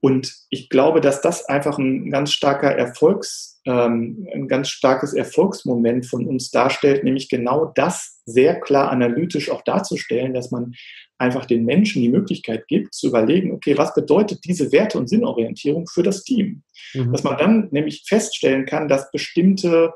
[0.00, 6.06] Und ich glaube, dass das einfach ein ganz starker Erfolgs, ähm, ein ganz starkes Erfolgsmoment
[6.06, 10.74] von uns darstellt, nämlich genau das sehr klar analytisch auch darzustellen, dass man
[11.18, 15.86] einfach den Menschen die Möglichkeit gibt, zu überlegen, okay, was bedeutet diese Werte- und Sinnorientierung
[15.86, 16.62] für das Team?
[16.94, 17.12] Mhm.
[17.12, 19.92] Dass man dann nämlich feststellen kann, dass bestimmte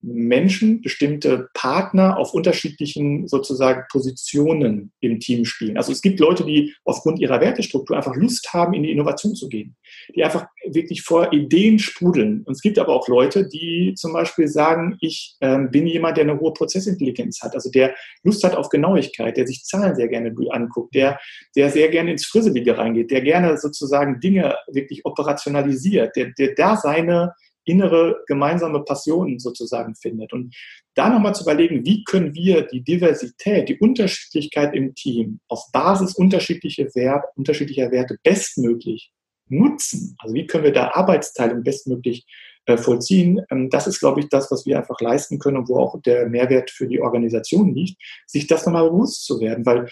[0.00, 5.76] Menschen, bestimmte Partner auf unterschiedlichen sozusagen Positionen im Team spielen.
[5.76, 9.48] Also es gibt Leute, die aufgrund ihrer Wertestruktur einfach Lust haben, in die Innovation zu
[9.48, 9.76] gehen,
[10.14, 12.42] die einfach wirklich vor Ideen sprudeln.
[12.44, 16.24] Und es gibt aber auch Leute, die zum Beispiel sagen, ich äh, bin jemand, der
[16.24, 20.34] eine hohe Prozessintelligenz hat, also der Lust hat auf Genauigkeit, der sich Zahlen sehr gerne
[20.50, 21.18] anguckt, der,
[21.56, 26.76] der sehr gerne ins Frisselige reingeht, der gerne sozusagen Dinge wirklich operationalisiert, der, der da
[26.76, 27.32] seine
[27.68, 30.32] innere gemeinsame Passionen sozusagen findet.
[30.32, 30.54] Und
[30.94, 36.14] da nochmal zu überlegen, wie können wir die Diversität, die Unterschiedlichkeit im Team auf Basis
[36.14, 39.12] unterschiedlicher, Wert, unterschiedlicher Werte bestmöglich
[39.48, 40.16] nutzen.
[40.18, 42.26] Also wie können wir da Arbeitsteilung bestmöglich
[42.68, 43.40] äh, vollziehen.
[43.50, 46.28] Ähm, das ist, glaube ich, das, was wir einfach leisten können und wo auch der
[46.28, 49.88] Mehrwert für die Organisation liegt, sich das nochmal bewusst zu werden, weil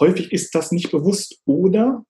[0.00, 2.06] häufig ist das nicht bewusst oder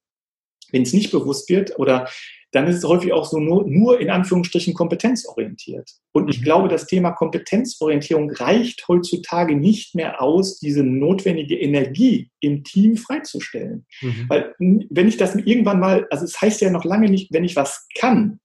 [0.70, 2.08] wenn es nicht bewusst wird oder
[2.52, 5.90] dann ist es häufig auch so nur, nur in Anführungsstrichen kompetenzorientiert.
[6.12, 6.44] Und ich mhm.
[6.44, 13.86] glaube, das Thema Kompetenzorientierung reicht heutzutage nicht mehr aus, diese notwendige Energie im Team freizustellen.
[14.00, 14.26] Mhm.
[14.28, 17.56] Weil wenn ich das irgendwann mal, also es heißt ja noch lange nicht, wenn ich
[17.56, 18.40] was kann,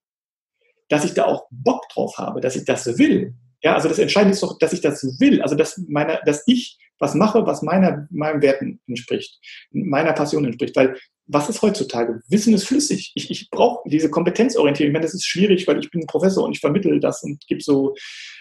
[0.90, 3.34] dass ich da auch Bock drauf habe, dass ich das will.
[3.64, 6.80] Ja, also das Entscheidende ist doch, dass ich das will, also dass, meine, dass ich
[7.00, 9.40] was mache, was meiner, meinem Werten entspricht,
[9.72, 10.76] meiner Passion entspricht.
[10.76, 12.22] Weil was ist heutzutage?
[12.28, 13.12] Wissen ist flüssig.
[13.16, 14.90] Ich, ich brauche diese Kompetenzorientierung.
[14.90, 17.62] Ich meine, das ist schwierig, weil ich bin Professor und ich vermittle das und gebe
[17.62, 17.96] so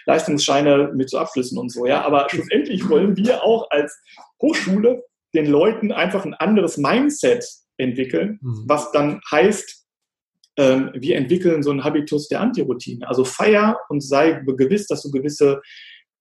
[0.05, 1.85] Leistungsscheine mit so Abschlüssen und so.
[1.85, 3.97] Ja, aber schlussendlich wollen wir auch als
[4.41, 7.45] Hochschule den Leuten einfach ein anderes Mindset
[7.77, 8.63] entwickeln, mhm.
[8.67, 9.85] was dann heißt,
[10.57, 13.07] ähm, wir entwickeln so einen Habitus der Antiroutine.
[13.07, 15.61] Also feier und sei gewiss, dass du gewisse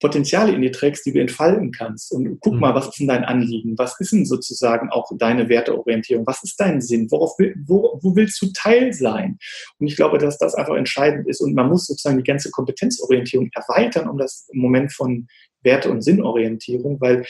[0.00, 2.10] Potenziale in dir trägst, die du entfalten kannst.
[2.12, 2.60] Und guck mhm.
[2.60, 3.76] mal, was ist denn dein Anliegen?
[3.76, 6.26] Was ist denn sozusagen auch deine Werteorientierung?
[6.26, 7.10] Was ist dein Sinn?
[7.10, 9.38] Worauf will, wo, wo willst du Teil sein?
[9.78, 11.40] Und ich glaube, dass das einfach entscheidend ist.
[11.40, 15.28] Und man muss sozusagen die ganze Kompetenzorientierung erweitern um das Moment von
[15.62, 17.26] Werte- und Sinnorientierung, weil,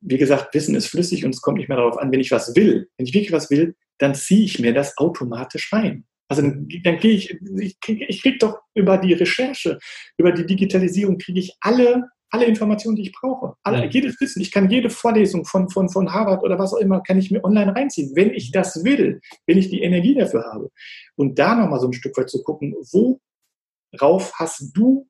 [0.00, 2.54] wie gesagt, Wissen ist flüssig und es kommt nicht mehr darauf an, wenn ich was
[2.54, 2.88] will.
[2.98, 6.04] Wenn ich wirklich was will, dann ziehe ich mir das automatisch rein.
[6.30, 6.68] Also dann,
[7.00, 9.80] gehe ich, ich kriege ich krieg doch über die Recherche,
[10.16, 13.54] über die Digitalisierung, kriege ich alle, alle Informationen, die ich brauche.
[13.64, 13.90] Alle, ja.
[13.90, 14.40] Jedes Wissen.
[14.40, 17.42] Ich kann jede Vorlesung von, von, von Harvard oder was auch immer, kann ich mir
[17.42, 20.70] online reinziehen, wenn ich das will, wenn ich die Energie dafür habe.
[21.16, 25.08] Und da nochmal so ein Stück weit zu gucken, worauf hast du,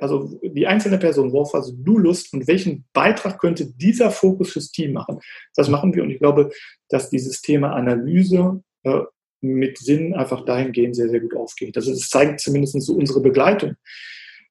[0.00, 4.70] also die einzelne Person, worauf hast du Lust und welchen Beitrag könnte dieser Fokus fürs
[4.70, 5.18] Team machen?
[5.56, 6.52] Das machen wir und ich glaube,
[6.88, 9.00] dass dieses Thema Analyse äh,
[9.40, 11.76] mit Sinn einfach dahingehend sehr, sehr gut aufgeht.
[11.76, 13.74] Also das zeigt zumindest so unsere Begleitung,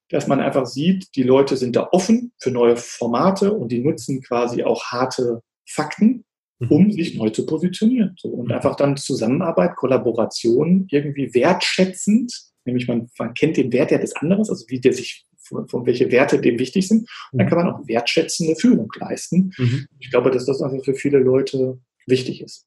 [0.10, 4.22] dass man einfach sieht, die Leute sind da offen für neue Formate und die nutzen
[4.22, 6.24] quasi auch harte Fakten,
[6.60, 6.72] mhm.
[6.72, 8.16] um sich neu zu positionieren.
[8.18, 8.54] So, und mhm.
[8.54, 12.34] einfach dann Zusammenarbeit, Kollaboration irgendwie wertschätzend,
[12.66, 15.86] nämlich man, man kennt den Wert ja des anderen, also wie der sich von, von
[15.86, 17.10] welche Werte dem wichtig sind.
[17.32, 17.50] Und dann mhm.
[17.50, 19.52] kann man auch wertschätzende Führung leisten.
[19.58, 19.88] Mhm.
[20.00, 22.66] Ich glaube, dass das einfach für viele Leute wichtig ist.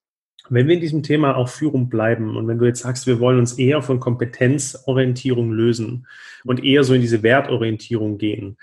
[0.49, 3.39] Wenn wir in diesem Thema auch Führung bleiben und wenn du jetzt sagst, wir wollen
[3.39, 6.07] uns eher von Kompetenzorientierung lösen
[6.45, 8.57] und eher so in diese Wertorientierung gehen,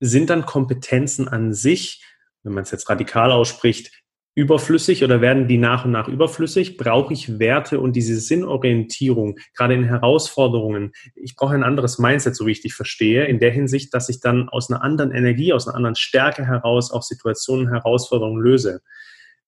[0.00, 2.02] sind dann Kompetenzen an sich,
[2.42, 3.90] wenn man es jetzt radikal ausspricht,
[4.36, 6.76] überflüssig oder werden die nach und nach überflüssig?
[6.76, 10.92] Brauche ich Werte und diese Sinnorientierung, gerade in Herausforderungen?
[11.14, 14.20] Ich brauche ein anderes Mindset, so wie ich dich verstehe, in der Hinsicht, dass ich
[14.20, 18.82] dann aus einer anderen Energie, aus einer anderen Stärke heraus auch Situationen, Herausforderungen löse.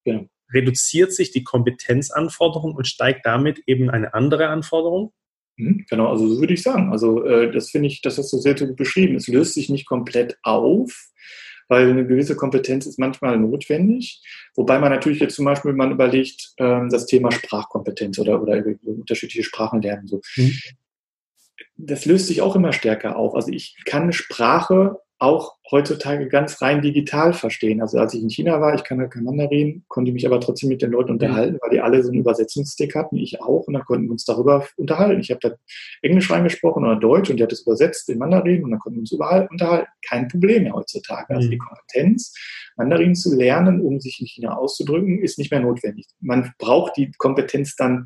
[0.05, 5.13] Genau reduziert sich die Kompetenzanforderung und steigt damit eben eine andere Anforderung?
[5.57, 6.93] Mhm, genau, also so würde ich sagen.
[6.93, 9.17] Also äh, das finde ich, das hast du sehr gut beschrieben.
[9.17, 11.09] Es löst sich nicht komplett auf,
[11.69, 14.23] weil eine gewisse Kompetenz ist manchmal notwendig.
[14.55, 19.45] Wobei man natürlich jetzt zum Beispiel, man überlegt, ähm, das Thema Sprachkompetenz oder, oder unterschiedliche
[19.45, 20.07] Sprachen lernen.
[20.07, 20.21] So.
[20.37, 20.59] Mhm.
[21.79, 23.35] Das löst sich auch immer stärker auf.
[23.35, 27.81] Also ich kann Sprache auch heutzutage ganz rein digital verstehen.
[27.81, 30.69] Also als ich in China war, ich kann halt kein Mandarin, konnte mich aber trotzdem
[30.69, 33.85] mit den Leuten unterhalten, weil die alle so einen Übersetzungsstick hatten, ich auch, und dann
[33.85, 35.21] konnten wir uns darüber unterhalten.
[35.21, 35.55] Ich habe da
[36.03, 39.01] Englisch reingesprochen oder Deutsch und die hat es übersetzt in Mandarin und dann konnten wir
[39.01, 39.89] uns überall unterhalten.
[40.07, 41.35] Kein Problem mehr heutzutage.
[41.35, 41.61] Also die mhm.
[41.61, 42.35] Kompetenz,
[42.77, 46.07] Mandarin zu lernen, um sich in China auszudrücken, ist nicht mehr notwendig.
[46.21, 48.05] Man braucht die Kompetenz dann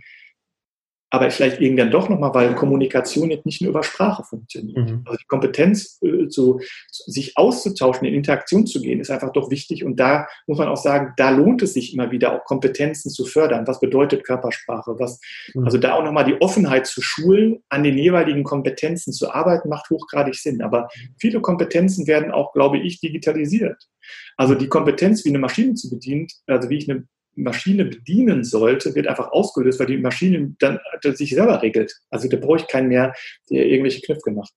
[1.11, 4.79] aber vielleicht irgendwann doch nochmal, weil Kommunikation jetzt nicht nur über Sprache funktioniert.
[4.79, 5.03] Mhm.
[5.05, 9.85] Also die Kompetenz, äh, zu, sich auszutauschen, in Interaktion zu gehen, ist einfach doch wichtig.
[9.85, 13.27] Und da muss man auch sagen, da lohnt es sich immer wieder auch Kompetenzen zu
[13.27, 13.67] fördern.
[13.67, 14.95] Was bedeutet Körpersprache?
[14.99, 15.21] Was,
[15.53, 15.65] mhm.
[15.65, 19.91] Also da auch nochmal die Offenheit zu schulen, an den jeweiligen Kompetenzen zu arbeiten, macht
[19.91, 20.63] hochgradig Sinn.
[20.63, 23.89] Aber viele Kompetenzen werden auch, glaube ich, digitalisiert.
[24.37, 28.95] Also die Kompetenz, wie eine Maschine zu bedienen, also wie ich eine Maschine bedienen sollte,
[28.95, 31.95] wird einfach ausgelöst, weil die Maschine dann sich selber regelt.
[32.11, 33.15] Also da brauche ich keinen mehr,
[33.51, 34.53] der irgendwelche Knöpfe macht.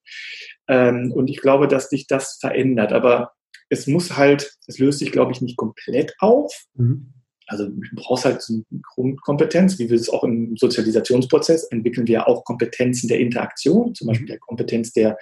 [0.68, 2.92] Ähm, und ich glaube, dass sich das verändert.
[2.92, 3.32] Aber
[3.68, 6.52] es muss halt, es löst sich, glaube ich, nicht komplett auf.
[6.74, 7.12] Mhm.
[7.46, 12.26] Also du brauchst halt so eine Grundkompetenz, wie wir es auch im Sozialisationsprozess entwickeln wir
[12.26, 15.18] auch Kompetenzen der Interaktion, zum Beispiel der Kompetenz der,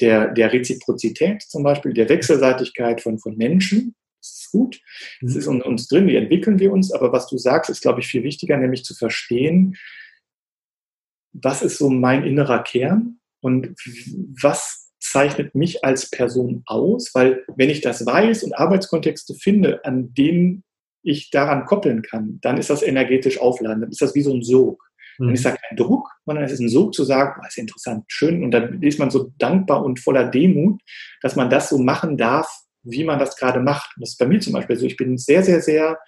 [0.00, 3.96] der, der Reziprozität, zum Beispiel der Wechselseitigkeit von, von Menschen
[4.34, 4.80] ist gut,
[5.22, 5.38] es mhm.
[5.38, 8.06] ist in uns drin, wie entwickeln wir uns, aber was du sagst, ist, glaube ich,
[8.06, 9.76] viel wichtiger, nämlich zu verstehen,
[11.32, 13.74] was ist so mein innerer Kern und
[14.42, 20.14] was zeichnet mich als Person aus, weil wenn ich das weiß und Arbeitskontexte finde, an
[20.14, 20.64] denen
[21.02, 24.42] ich daran koppeln kann, dann ist das energetisch aufladen, dann ist das wie so ein
[24.42, 24.82] Sog.
[25.18, 25.56] Dann ist da mhm.
[25.56, 28.44] kein Druck, sondern es ist ein Sog zu sagen, oh, ist interessant, schön.
[28.44, 30.80] Und dann ist man so dankbar und voller Demut,
[31.22, 32.48] dass man das so machen darf,
[32.86, 33.96] wie man das gerade macht.
[33.96, 34.86] Und das ist bei mir zum Beispiel so.
[34.86, 35.98] Ich bin sehr, sehr, sehr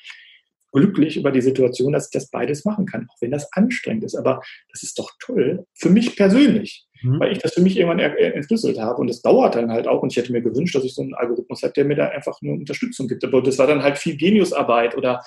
[0.72, 4.14] glücklich über die Situation, dass ich das beides machen kann, auch wenn das anstrengend ist.
[4.14, 7.20] Aber das ist doch toll für mich persönlich, mhm.
[7.20, 9.00] weil ich das für mich irgendwann entschlüsselt habe.
[9.00, 10.02] Und das dauert dann halt auch.
[10.02, 12.38] Und ich hätte mir gewünscht, dass ich so einen Algorithmus hätte, der mir da einfach
[12.42, 13.24] eine Unterstützung gibt.
[13.24, 15.22] Aber das war dann halt viel Geniusarbeit oder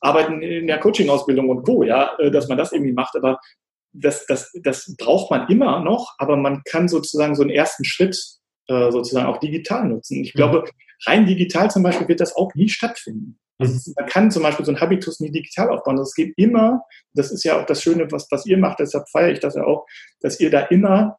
[0.00, 3.16] Arbeiten in der Coaching-Ausbildung und Co., ja, äh, dass man das irgendwie macht.
[3.16, 3.38] Aber
[3.92, 8.18] das, das, das braucht man immer noch, aber man kann sozusagen so einen ersten Schritt
[8.68, 10.22] äh, sozusagen auch digital nutzen.
[10.22, 10.64] Ich glaube,
[11.06, 13.38] rein digital zum Beispiel wird das auch nie stattfinden.
[13.58, 15.96] Also man kann zum Beispiel so ein Habitus nie digital aufbauen.
[15.96, 16.82] Das geht immer,
[17.14, 19.64] das ist ja auch das Schöne, was, was ihr macht, deshalb feiere ich das ja
[19.64, 19.86] auch,
[20.20, 21.18] dass ihr da immer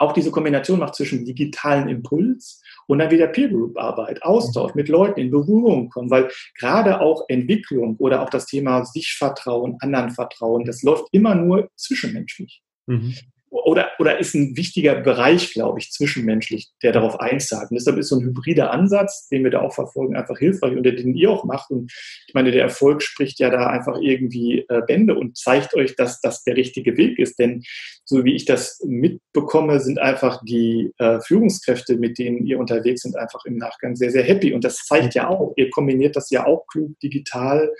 [0.00, 4.88] auch diese Kombination macht zwischen digitalen Impuls und dann wieder Peer Group Arbeit, Austausch mit
[4.88, 10.10] Leuten in Berührung kommen, weil gerade auch Entwicklung oder auch das Thema sich vertrauen, anderen
[10.10, 12.62] vertrauen, das läuft immer nur zwischenmenschlich.
[12.86, 13.14] Mhm
[13.50, 17.70] oder, oder ist ein wichtiger Bereich, glaube ich, zwischenmenschlich, der darauf einzahlt.
[17.70, 20.84] Und deshalb ist so ein hybrider Ansatz, den wir da auch verfolgen, einfach hilfreich und
[20.84, 21.70] den ihr auch macht.
[21.70, 21.92] Und
[22.26, 26.20] ich meine, der Erfolg spricht ja da einfach irgendwie äh, Bände und zeigt euch, dass
[26.20, 27.38] das der richtige Weg ist.
[27.38, 27.62] Denn
[28.04, 33.16] so wie ich das mitbekomme, sind einfach die äh, Führungskräfte, mit denen ihr unterwegs sind,
[33.16, 34.52] einfach im Nachgang sehr, sehr happy.
[34.52, 37.70] Und das zeigt ja auch, ihr kombiniert das ja auch klug digital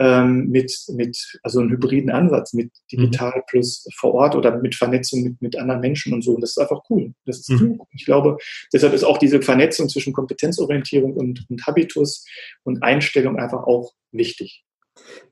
[0.00, 3.42] ähm, mit, mit, also einen hybriden Ansatz, mit digital mhm.
[3.48, 6.34] plus vor Ort oder mit Vernetzung mit, mit anderen Menschen und so.
[6.34, 7.12] Und das ist einfach cool.
[7.26, 7.76] Das ist mhm.
[7.78, 7.86] cool.
[7.92, 8.38] Ich glaube,
[8.72, 12.24] deshalb ist auch diese Vernetzung zwischen Kompetenzorientierung und, und Habitus
[12.64, 14.64] und Einstellung einfach auch wichtig.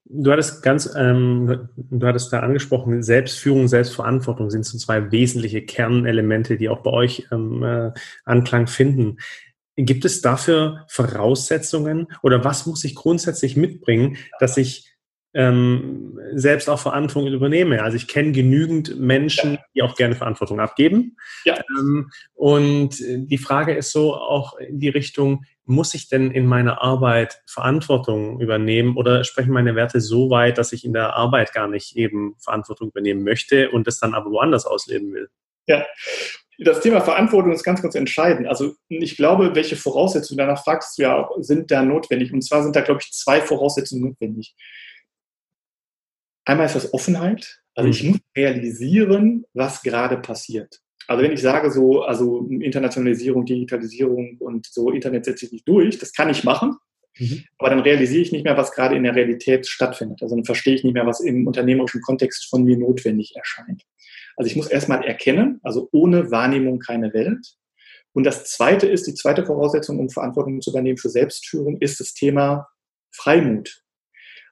[0.05, 6.57] Du hattest ganz, ähm, du hattest da angesprochen, Selbstführung, Selbstverantwortung sind so zwei wesentliche Kernelemente,
[6.57, 7.93] die auch bei euch ähm, äh,
[8.25, 9.19] Anklang finden.
[9.81, 14.93] Gibt es dafür Voraussetzungen oder was muss ich grundsätzlich mitbringen, dass ich
[15.35, 17.81] ähm, selbst auch Verantwortung übernehme?
[17.85, 21.17] Also ich kenne genügend Menschen, die auch gerne Verantwortung abgeben.
[21.45, 21.63] Ja.
[21.79, 26.83] Ähm, und die Frage ist so auch in die Richtung, muss ich denn in meiner
[26.83, 31.69] Arbeit Verantwortung übernehmen oder sprechen meine Werte so weit, dass ich in der Arbeit gar
[31.69, 35.29] nicht eben Verantwortung übernehmen möchte und das dann aber woanders ausleben will?
[35.69, 35.87] Ja,
[36.59, 38.49] das Thema Verantwortung ist ganz, ganz entscheidend.
[38.49, 42.33] Also ich glaube, welche Voraussetzungen, danach fragst du ja, sind da notwendig.
[42.33, 44.57] Und zwar sind da, glaube ich, zwei Voraussetzungen notwendig.
[46.45, 47.61] Einmal ist das Offenheit.
[47.75, 48.11] Also ich mhm.
[48.11, 50.81] muss realisieren, was gerade passiert.
[51.07, 55.99] Also wenn ich sage so, also Internationalisierung, Digitalisierung und so Internet setze ich nicht durch,
[55.99, 56.77] das kann ich machen.
[57.19, 57.45] Mhm.
[57.59, 60.23] Aber dann realisiere ich nicht mehr, was gerade in der Realität stattfindet.
[60.23, 63.85] Also dann verstehe ich nicht mehr, was im unternehmerischen Kontext von mir notwendig erscheint.
[64.39, 67.45] Also ich muss erstmal erkennen, also ohne Wahrnehmung keine Welt.
[68.13, 72.15] Und das zweite ist, die zweite Voraussetzung, um Verantwortung zu übernehmen für Selbstführung, ist das
[72.15, 72.69] Thema
[73.13, 73.83] Freimut.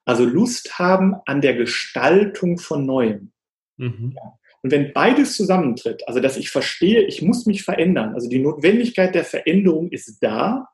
[0.05, 3.33] Also Lust haben an der Gestaltung von Neuem.
[3.77, 4.15] Mhm.
[4.17, 4.39] Ja.
[4.63, 9.15] Und wenn beides zusammentritt, also dass ich verstehe, ich muss mich verändern, also die Notwendigkeit
[9.15, 10.69] der Veränderung ist da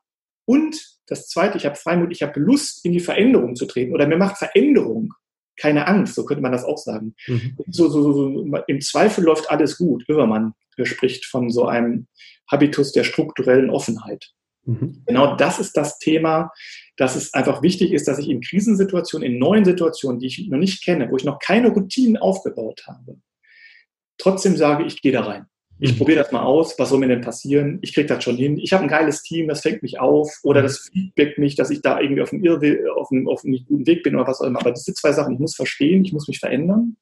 [0.45, 4.07] und das zweite, ich habe Freimut, ich habe Lust, in die Veränderung zu treten oder
[4.07, 5.13] mir macht Veränderung
[5.57, 7.15] keine Angst, so könnte man das auch sagen.
[7.27, 7.57] Mhm.
[7.67, 10.03] So, so, so, Im Zweifel läuft alles gut.
[10.09, 12.07] Övermann spricht von so einem
[12.51, 14.31] Habitus der strukturellen Offenheit.
[14.65, 15.03] Mhm.
[15.05, 16.51] Genau das ist das Thema,
[16.97, 20.57] dass es einfach wichtig ist, dass ich in Krisensituationen, in neuen Situationen, die ich noch
[20.57, 23.17] nicht kenne, wo ich noch keine Routinen aufgebaut habe,
[24.17, 25.45] trotzdem sage, ich gehe da rein.
[25.79, 25.97] Ich mhm.
[25.97, 27.79] probiere das mal aus, was soll mir denn passieren?
[27.81, 28.57] Ich kriege das schon hin.
[28.57, 30.65] Ich habe ein geiles Team, das fängt mich auf oder mhm.
[30.65, 33.87] das feedbackt mich, dass ich da irgendwie auf einem, Irrweg, auf einem, auf einem guten
[33.87, 34.59] Weg bin oder was auch immer.
[34.59, 36.97] Aber diese zwei Sachen, ich muss verstehen, ich muss mich verändern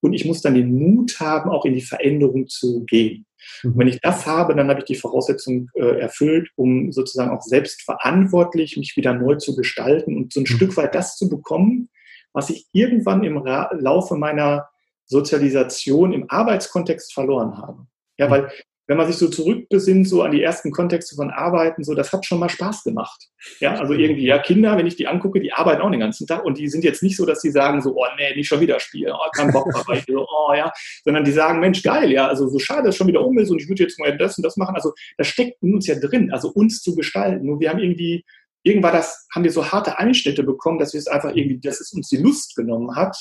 [0.00, 3.26] und ich muss dann den Mut haben, auch in die Veränderung zu gehen.
[3.64, 3.78] Und mhm.
[3.80, 8.76] wenn ich das habe, dann habe ich die Voraussetzung äh, erfüllt, um sozusagen auch selbstverantwortlich
[8.76, 10.46] mich wieder neu zu gestalten und so ein mhm.
[10.54, 11.88] Stück weit das zu bekommen,
[12.32, 14.68] was ich irgendwann im Ra Laufe meiner
[15.06, 17.86] Sozialisation im Arbeitskontext verloren habe.
[18.18, 18.50] Ja, weil
[18.86, 22.24] wenn man sich so zurückbesinnt, so an die ersten Kontexte von Arbeiten, so, das hat
[22.24, 23.28] schon mal Spaß gemacht.
[23.58, 26.44] Ja, also irgendwie, ja, Kinder, wenn ich die angucke, die arbeiten auch den ganzen Tag
[26.44, 28.78] und die sind jetzt nicht so, dass sie sagen so, oh nee, nicht schon wieder
[28.78, 30.72] spielen, oh, kein Bock dabei, so, oh ja,
[31.04, 33.50] sondern die sagen, Mensch, geil, ja, also so schade, dass es schon wieder um ist
[33.50, 34.76] und ich würde jetzt mal das und das machen.
[34.76, 37.44] Also das steckt in uns ja drin, also uns zu gestalten.
[37.44, 38.24] Nur wir haben irgendwie,
[38.62, 41.92] irgendwann das, haben wir so harte Einschnitte bekommen, dass wir es einfach irgendwie, dass es
[41.92, 43.16] uns die Lust genommen hat,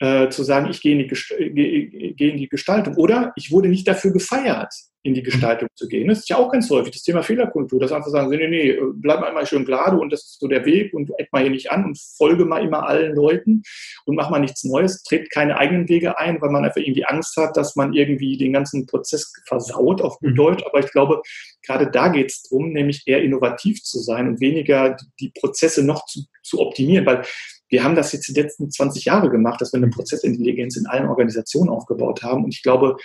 [0.00, 2.96] äh, zu sagen, ich gehe in, die, gehe in die Gestaltung.
[2.96, 6.08] Oder ich wurde nicht dafür gefeiert, in die Gestaltung zu gehen.
[6.08, 9.22] Das ist ja auch ganz häufig das Thema Fehlerkultur, dass einfach sagen, nee, nee, bleib
[9.22, 11.84] einmal schön gerade und das ist so der Weg und eck mal hier nicht an
[11.84, 13.62] und folge mal immer allen Leuten
[14.06, 17.36] und mach mal nichts Neues, tritt keine eigenen Wege ein, weil man einfach irgendwie Angst
[17.36, 20.36] hat, dass man irgendwie den ganzen Prozess versaut auf gut mhm.
[20.36, 20.64] Deutsch.
[20.66, 21.22] Aber ich glaube,
[21.64, 26.06] gerade da geht es darum, nämlich eher innovativ zu sein und weniger die Prozesse noch
[26.06, 27.22] zu, zu optimieren, weil
[27.68, 31.08] wir haben das jetzt die letzten 20 Jahre gemacht, dass wir eine Prozessintelligenz in allen
[31.08, 32.44] Organisationen aufgebaut haben.
[32.44, 32.96] Und ich glaube,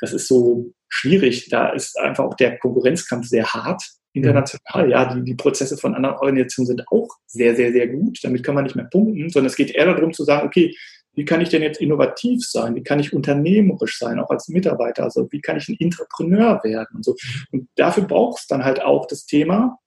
[0.00, 1.48] das ist so schwierig.
[1.48, 3.82] Da ist einfach auch der Konkurrenzkampf sehr hart.
[4.12, 4.90] international.
[4.90, 8.18] Ja, die, die Prozesse von anderen Organisationen sind auch sehr, sehr, sehr gut.
[8.22, 10.74] Damit kann man nicht mehr punkten, sondern es geht eher darum zu sagen, okay,
[11.16, 12.74] wie kann ich denn jetzt innovativ sein?
[12.74, 15.04] Wie kann ich unternehmerisch sein, auch als Mitarbeiter?
[15.04, 17.16] Also wie kann ich ein Entrepreneur werden und so?
[17.52, 19.78] Und dafür braucht es dann halt auch das Thema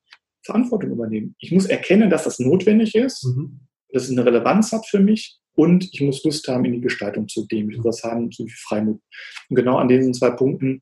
[0.44, 1.36] Verantwortung übernehmen.
[1.40, 3.60] Ich muss erkennen, dass das notwendig ist, mhm.
[3.92, 7.28] Dass es eine Relevanz hat für mich und ich muss Lust haben, in die Gestaltung
[7.28, 7.70] zu gehen.
[7.70, 9.02] Ich muss was haben, so wie Freimut.
[9.50, 10.82] Und genau an diesen zwei Punkten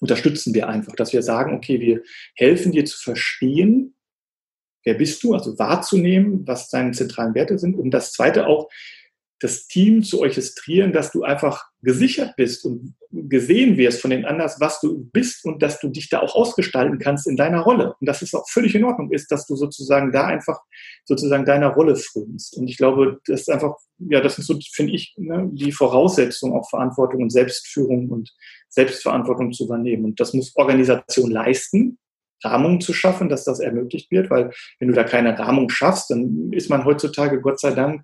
[0.00, 2.02] unterstützen wir einfach, dass wir sagen, okay, wir
[2.36, 3.94] helfen dir zu verstehen,
[4.84, 7.76] wer bist du, also wahrzunehmen, was deine zentralen Werte sind.
[7.76, 8.68] Und das zweite auch,
[9.42, 14.52] das Team zu orchestrieren, dass du einfach gesichert bist und gesehen wirst von den anderen,
[14.60, 17.94] was du bist und dass du dich da auch ausgestalten kannst in deiner Rolle.
[18.00, 20.60] Und dass es auch völlig in Ordnung ist, dass du sozusagen da einfach
[21.04, 22.56] sozusagen deiner Rolle frönst.
[22.56, 26.52] Und ich glaube, das ist einfach, ja, das ist so, finde ich, ne, die Voraussetzung,
[26.52, 28.32] auch Verantwortung und Selbstführung und
[28.68, 30.04] Selbstverantwortung zu übernehmen.
[30.04, 31.98] Und das muss Organisation leisten.
[32.44, 36.52] Rahmung zu schaffen, dass das ermöglicht wird, weil wenn du da keine Rahmung schaffst, dann
[36.52, 38.02] ist man heutzutage Gott sei Dank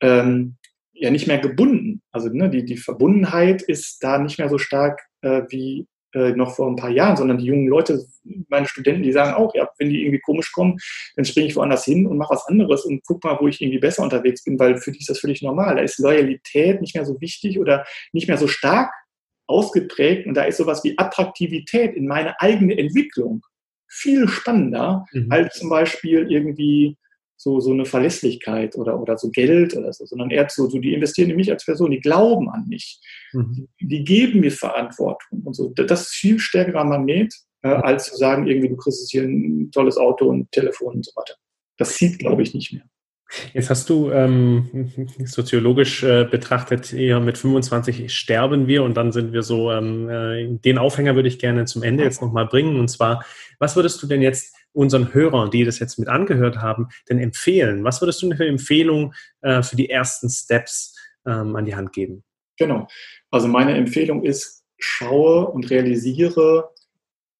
[0.00, 0.56] ähm,
[0.98, 2.02] ja nicht mehr gebunden.
[2.12, 6.56] Also ne, die, die Verbundenheit ist da nicht mehr so stark äh, wie äh, noch
[6.56, 8.06] vor ein paar Jahren, sondern die jungen Leute,
[8.48, 10.78] meine Studenten, die sagen auch, ja, wenn die irgendwie komisch kommen,
[11.16, 13.78] dann springe ich woanders hin und mache was anderes und guck mal, wo ich irgendwie
[13.78, 15.76] besser unterwegs bin, weil für die ist das völlig normal.
[15.76, 18.92] Da ist Loyalität nicht mehr so wichtig oder nicht mehr so stark
[19.46, 23.42] ausgeprägt und da ist sowas wie Attraktivität in meine eigene Entwicklung
[23.90, 25.30] viel spannender mhm.
[25.30, 26.96] als zum Beispiel irgendwie
[27.38, 30.92] so, so eine Verlässlichkeit oder, oder so Geld oder so, sondern eher so, so, die
[30.92, 33.00] investieren in mich als Person, die glauben an mich,
[33.32, 33.68] mhm.
[33.80, 35.68] die, die, geben mir Verantwortung und so.
[35.68, 39.96] Das ist viel stärkerer Magnet, äh, als zu sagen, irgendwie du kriegst hier ein tolles
[39.96, 41.34] Auto und Telefon und so weiter.
[41.76, 42.82] Das sieht, glaube ich, nicht mehr.
[43.52, 44.90] Jetzt hast du ähm,
[45.24, 50.46] soziologisch äh, betrachtet, eher mit 25 sterben wir und dann sind wir so, ähm, äh,
[50.58, 52.80] den Aufhänger würde ich gerne zum Ende jetzt nochmal bringen.
[52.80, 53.24] Und zwar,
[53.58, 57.84] was würdest du denn jetzt unseren Hörern, die das jetzt mit angehört haben, denn empfehlen?
[57.84, 59.12] Was würdest du für Empfehlungen
[59.42, 62.24] äh, für die ersten Steps ähm, an die Hand geben?
[62.56, 62.88] Genau.
[63.30, 66.70] Also meine Empfehlung ist, schaue und realisiere,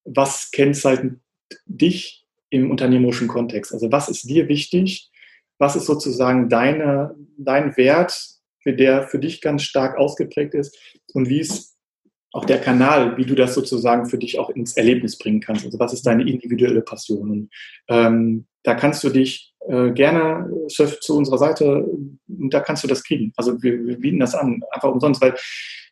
[0.05, 1.21] was kennzeichnet
[1.65, 3.73] dich im unternehmerischen Kontext.
[3.73, 5.11] Also was ist dir wichtig?
[5.59, 8.19] Was ist sozusagen deine, dein Wert,
[8.61, 10.77] für der für dich ganz stark ausgeprägt ist
[11.15, 11.77] und wie ist
[12.33, 15.65] auch der Kanal, wie du das sozusagen für dich auch ins Erlebnis bringen kannst.
[15.65, 17.31] Also was ist deine individuelle Passion?
[17.31, 17.51] Und,
[17.89, 21.87] ähm, da kannst du dich äh, gerne surf zu unserer Seite
[22.29, 23.33] da kannst du das kriegen.
[23.37, 25.35] Also wir, wir bieten das an, einfach umsonst, weil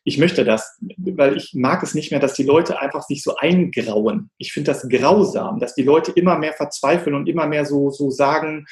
[0.03, 3.35] ich möchte das, weil ich mag es nicht mehr, dass die Leute einfach sich so
[3.35, 4.29] eingrauen.
[4.37, 8.09] Ich finde das grausam, dass die Leute immer mehr verzweifeln und immer mehr so, so
[8.09, 8.65] sagen,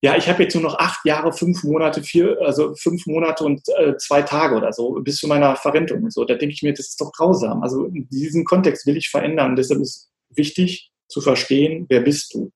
[0.00, 3.62] ja, ich habe jetzt nur noch acht Jahre, fünf Monate, vier, also fünf Monate und
[3.78, 6.24] äh, zwei Tage oder so bis zu meiner Verrentung und so.
[6.24, 7.62] Da denke ich mir, das ist doch grausam.
[7.62, 9.56] Also diesen Kontext will ich verändern.
[9.56, 12.52] deshalb ist wichtig zu verstehen, wer bist du?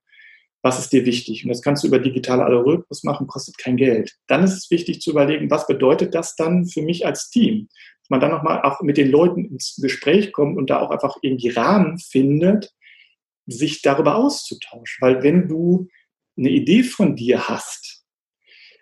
[0.63, 1.43] Was ist dir wichtig?
[1.43, 4.15] Und das kannst du über digitale Algorithmus machen, kostet kein Geld.
[4.29, 7.69] Dann ist es wichtig zu überlegen, was bedeutet das dann für mich als Team?
[8.03, 11.17] Dass man dann nochmal auch mit den Leuten ins Gespräch kommt und da auch einfach
[11.23, 12.73] irgendwie Rahmen findet,
[13.47, 14.99] sich darüber auszutauschen.
[15.01, 15.89] Weil wenn du
[16.37, 18.05] eine Idee von dir hast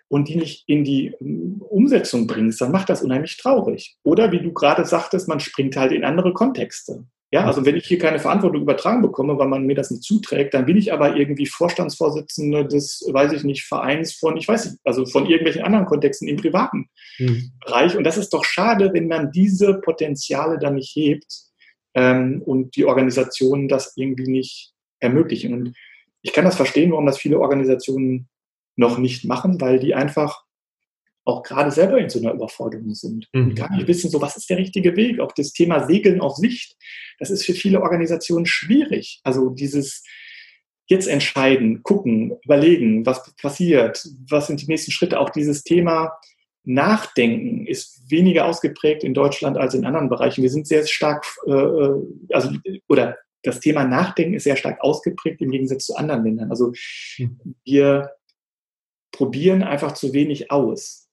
[0.07, 3.97] und die nicht in die ähm, Umsetzung bringst, dann macht das unheimlich traurig.
[4.03, 7.05] Oder wie du gerade sagtest, man springt halt in andere Kontexte.
[7.33, 10.53] Ja, also wenn ich hier keine Verantwortung übertragen bekomme, weil man mir das nicht zuträgt,
[10.53, 14.81] dann bin ich aber irgendwie Vorstandsvorsitzende des, weiß ich nicht, Vereins von, ich weiß nicht,
[14.83, 17.53] also von irgendwelchen anderen Kontexten im privaten mhm.
[17.65, 17.95] Bereich.
[17.95, 21.33] Und das ist doch schade, wenn man diese Potenziale dann nicht hebt
[21.93, 25.53] ähm, und die Organisationen das irgendwie nicht ermöglichen.
[25.53, 25.77] Und
[26.21, 28.29] ich kann das verstehen, warum das viele Organisationen
[28.75, 30.43] noch nicht machen, weil die einfach
[31.23, 33.27] auch gerade selber in so einer Überforderung sind.
[33.33, 33.43] Mhm.
[33.43, 35.19] Und gar nicht wissen, so was ist der richtige Weg.
[35.19, 36.75] Auch das Thema Segeln auf Sicht,
[37.19, 39.21] das ist für viele Organisationen schwierig.
[39.23, 40.03] Also dieses
[40.87, 45.19] jetzt entscheiden, gucken, überlegen, was passiert, was sind die nächsten Schritte.
[45.19, 46.11] Auch dieses Thema
[46.63, 50.41] Nachdenken ist weniger ausgeprägt in Deutschland als in anderen Bereichen.
[50.41, 52.51] Wir sind sehr stark, äh, äh also
[52.87, 56.49] oder das Thema Nachdenken ist sehr stark ausgeprägt im Gegensatz zu anderen Ländern.
[56.49, 56.73] Also
[57.63, 58.11] wir
[59.11, 61.09] probieren einfach zu wenig aus.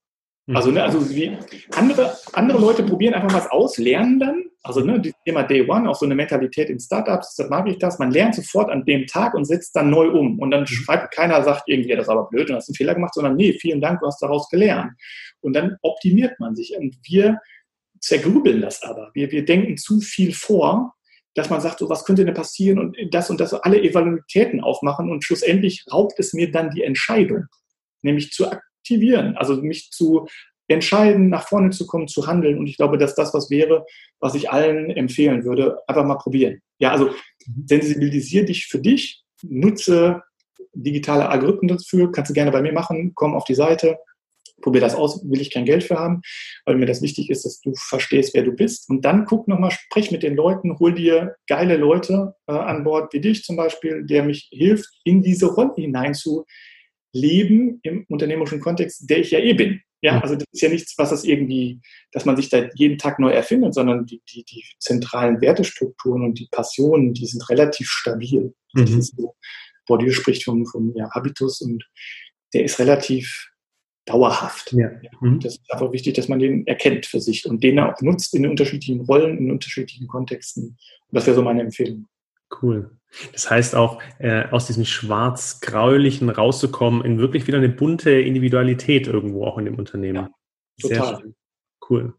[0.46, 0.56] Hm.
[0.56, 1.36] Also, ne, also wie
[1.74, 4.44] andere, andere Leute probieren einfach was aus, lernen dann.
[4.62, 7.78] Also ne, das Thema Day One, auch so eine Mentalität in Startups, das mag ich
[7.78, 7.98] das.
[7.98, 10.38] Man lernt sofort an dem Tag und setzt dann neu um.
[10.38, 10.66] Und dann hm.
[10.66, 13.52] schreibt keiner, sagt irgendwie, das ist aber blöd und hast einen Fehler gemacht, sondern nee,
[13.54, 14.92] vielen Dank, du hast daraus gelernt.
[15.40, 16.76] Und dann optimiert man sich.
[16.76, 17.40] Und wir
[18.00, 19.10] zergrübeln das aber.
[19.14, 20.94] Wir, wir denken zu viel vor
[21.34, 25.10] dass man sagt, so was könnte denn passieren und das und das, alle Evaluitäten aufmachen
[25.10, 27.44] und schlussendlich raubt es mir dann die Entscheidung,
[28.02, 30.26] nämlich zu aktivieren, also mich zu
[30.68, 32.58] entscheiden, nach vorne zu kommen, zu handeln.
[32.58, 33.86] Und ich glaube, dass das was wäre,
[34.20, 36.60] was ich allen empfehlen würde, einfach mal probieren.
[36.78, 37.64] Ja, also mhm.
[37.66, 40.22] sensibilisiere dich für dich, nutze
[40.74, 43.98] digitale Algorithmen dafür, kannst du gerne bei mir machen, komm auf die Seite,
[44.60, 46.22] probier das aus, will ich kein Geld für haben,
[46.64, 48.88] weil mir das wichtig ist, dass du verstehst, wer du bist.
[48.88, 53.12] Und dann guck nochmal, sprech mit den Leuten, hol dir geile Leute äh, an Bord,
[53.12, 56.44] wie dich zum Beispiel, der mich hilft, in diese Rolle hinein zu
[57.12, 59.80] leben im unternehmerischen Kontext, der ich ja eh bin.
[60.00, 61.80] Ja, also das ist ja nichts, was das irgendwie,
[62.12, 66.38] dass man sich da jeden Tag neu erfindet, sondern die, die, die zentralen Wertestrukturen und
[66.38, 68.54] die Passionen, die sind relativ stabil.
[68.74, 69.02] Mhm.
[69.02, 69.34] So,
[69.86, 71.84] Bourdieu spricht vom, vom ja, Habitus und
[72.54, 73.48] der ist relativ
[74.08, 74.72] dauerhaft.
[74.72, 74.90] Ja.
[75.20, 75.40] Mhm.
[75.40, 78.46] Das ist einfach wichtig, dass man den erkennt für sich und den auch nutzt in
[78.46, 80.76] unterschiedlichen Rollen, in unterschiedlichen Kontexten.
[81.10, 82.06] Das wäre so meine Empfehlung.
[82.62, 82.90] Cool.
[83.32, 89.44] Das heißt auch, äh, aus diesem schwarz-graulichen rauszukommen in wirklich wieder eine bunte Individualität irgendwo
[89.44, 90.28] auch in dem Unternehmen.
[90.78, 91.34] Ja, total.
[91.88, 92.14] Cool.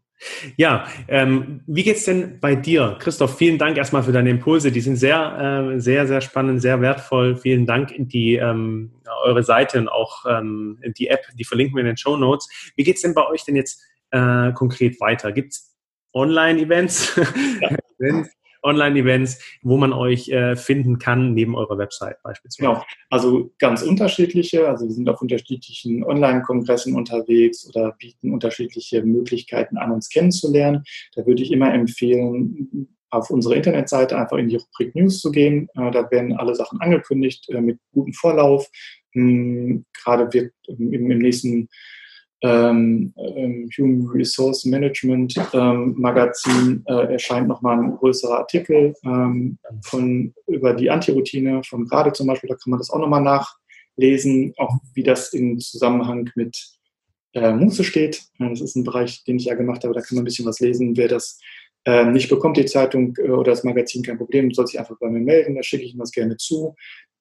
[0.56, 2.96] Ja, ähm, wie geht's denn bei dir?
[3.00, 4.70] Christoph, vielen Dank erstmal für deine Impulse.
[4.70, 7.36] Die sind sehr, äh, sehr, sehr spannend, sehr wertvoll.
[7.36, 8.92] Vielen Dank in die ähm,
[9.24, 12.48] eure Seite und auch ähm, die App, die verlinken wir in den Show Notes.
[12.76, 15.32] Wie geht's denn bei euch denn jetzt äh, konkret weiter?
[15.32, 15.74] Gibt's
[16.12, 17.18] Online-Events?
[17.60, 17.70] Ja.
[18.62, 22.68] Online-Events, wo man euch äh, finden kann, neben eurer Website beispielsweise?
[22.68, 24.68] Genau, also ganz unterschiedliche.
[24.68, 30.84] Also wir sind auf unterschiedlichen Online-Kongressen unterwegs oder bieten unterschiedliche Möglichkeiten an, uns kennenzulernen.
[31.14, 35.68] Da würde ich immer empfehlen, auf unsere Internetseite einfach in die Rubrik News zu gehen.
[35.74, 38.68] Äh, da werden alle Sachen angekündigt äh, mit gutem Vorlauf.
[39.12, 41.68] Hm, gerade wird im, im nächsten
[42.42, 43.12] ähm,
[43.76, 50.90] Human Resource Management ähm, Magazin äh, erscheint nochmal ein größerer Artikel ähm, von, über die
[50.90, 52.48] Antiroutine von gerade zum Beispiel.
[52.48, 56.56] Da kann man das auch nochmal nachlesen, auch wie das im Zusammenhang mit
[57.34, 58.22] äh, Muße steht.
[58.38, 59.94] Das ist ein Bereich, den ich ja gemacht habe.
[59.94, 60.96] Da kann man ein bisschen was lesen.
[60.96, 61.38] Wer das
[61.84, 65.10] äh, nicht bekommt, die Zeitung äh, oder das Magazin, kein Problem, soll sich einfach bei
[65.10, 65.56] mir melden.
[65.56, 66.74] Da schicke ich ihm das gerne zu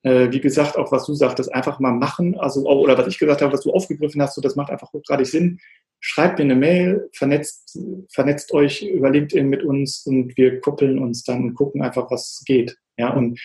[0.03, 2.37] äh, wie gesagt, auch was du sagtest, einfach mal machen.
[2.39, 5.27] Also, oder was ich gesagt habe, was du aufgegriffen hast, so, das macht einfach hochgradig
[5.27, 5.59] Sinn.
[5.99, 7.77] Schreibt mir eine Mail, vernetzt,
[8.09, 12.41] vernetzt euch über LinkedIn mit uns und wir kuppeln uns dann und gucken einfach, was
[12.45, 12.77] geht.
[12.97, 13.39] Ja, und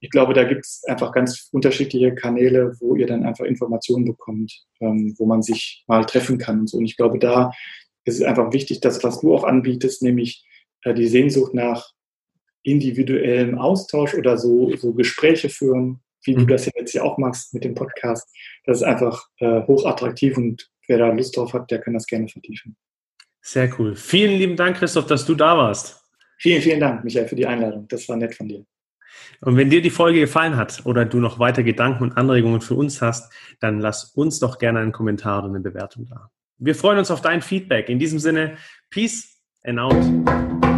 [0.00, 4.52] ich glaube, da gibt es einfach ganz unterschiedliche Kanäle, wo ihr dann einfach Informationen bekommt,
[4.80, 6.78] ähm, wo man sich mal treffen kann und so.
[6.78, 7.50] Und ich glaube, da
[8.04, 10.44] ist es einfach wichtig, dass was du auch anbietest, nämlich
[10.82, 11.90] äh, die Sehnsucht nach
[12.62, 16.40] individuellem Austausch oder so, so Gespräche führen, wie mhm.
[16.40, 18.28] du das jetzt ja auch machst mit dem Podcast.
[18.64, 22.28] Das ist einfach äh, hochattraktiv und wer da Lust drauf hat, der kann das gerne
[22.28, 22.76] vertiefen.
[23.42, 23.96] Sehr cool.
[23.96, 26.02] Vielen lieben Dank, Christoph, dass du da warst.
[26.38, 27.86] Vielen, vielen Dank, Michael, für die Einladung.
[27.88, 28.64] Das war nett von dir.
[29.40, 32.74] Und wenn dir die Folge gefallen hat oder du noch weiter Gedanken und Anregungen für
[32.74, 36.30] uns hast, dann lass uns doch gerne einen Kommentar oder eine Bewertung da.
[36.58, 37.88] Wir freuen uns auf dein Feedback.
[37.88, 38.56] In diesem Sinne,
[38.90, 40.69] Peace and out.